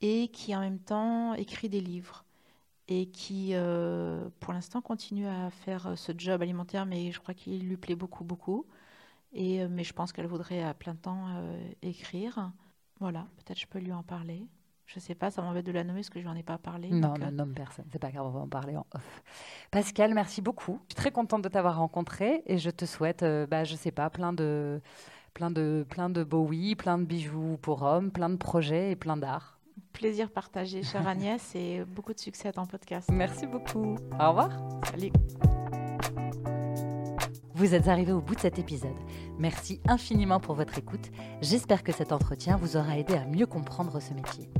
[0.00, 2.24] et qui en même temps écrit des livres
[2.86, 7.68] et qui, euh, pour l'instant, continue à faire ce job alimentaire, mais je crois qu'il
[7.68, 8.64] lui plaît beaucoup, beaucoup.
[9.32, 12.52] Et, euh, mais je pense qu'elle voudrait à plein temps euh, écrire.
[13.00, 14.46] Voilà, peut-être je peux lui en parler.
[14.86, 16.58] Je sais pas, ça m'embête de la nommer parce que je lui en ai pas
[16.58, 16.90] parlé.
[16.90, 17.86] Non, ne euh, nomme personne.
[17.90, 19.22] C'est pas grave, on va en parler en off.
[19.72, 20.78] Pascal, merci beaucoup.
[20.84, 24.08] Je suis très contente de t'avoir rencontré et je te souhaite, bah, je sais pas,
[24.10, 24.80] plein de,
[25.38, 29.16] plein de, plein de Bowie, plein de bijoux pour hommes, plein de projets et plein
[29.16, 29.60] d'art.
[29.92, 33.08] Plaisir partagé, chère Agnès, et beaucoup de succès à ton podcast.
[33.12, 33.94] Merci beaucoup.
[34.18, 34.50] Au revoir.
[34.90, 35.12] Salut.
[37.54, 38.96] Vous êtes arrivé au bout de cet épisode.
[39.38, 41.08] Merci infiniment pour votre écoute.
[41.40, 44.50] J'espère que cet entretien vous aura aidé à mieux comprendre ce métier.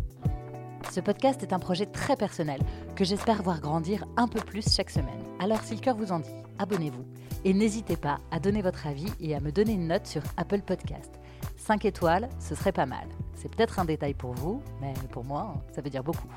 [0.90, 2.60] Ce podcast est un projet très personnel
[2.96, 5.22] que j'espère voir grandir un peu plus chaque semaine.
[5.38, 7.04] Alors si le cœur vous en dit, abonnez-vous
[7.44, 10.62] et n'hésitez pas à donner votre avis et à me donner une note sur Apple
[10.62, 11.10] Podcast.
[11.58, 13.06] 5 étoiles, ce serait pas mal.
[13.34, 16.28] C'est peut-être un détail pour vous, mais pour moi, ça veut dire beaucoup.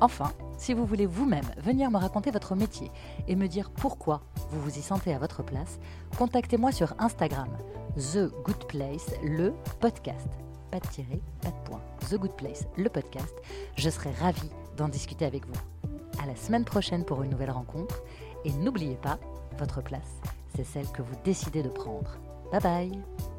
[0.00, 2.90] Enfin, si vous voulez vous-même venir me raconter votre métier
[3.26, 5.80] et me dire pourquoi vous vous y sentez à votre place,
[6.16, 7.48] contactez-moi sur Instagram,
[7.96, 10.41] The Good Place, le podcast.
[10.72, 11.82] Pas de tirer, pas de point.
[12.08, 13.34] The Good Place, le podcast.
[13.76, 14.48] Je serai ravie
[14.78, 15.60] d'en discuter avec vous.
[16.22, 18.02] À la semaine prochaine pour une nouvelle rencontre.
[18.46, 19.18] Et n'oubliez pas,
[19.58, 20.20] votre place,
[20.56, 22.18] c'est celle que vous décidez de prendre.
[22.50, 23.31] Bye bye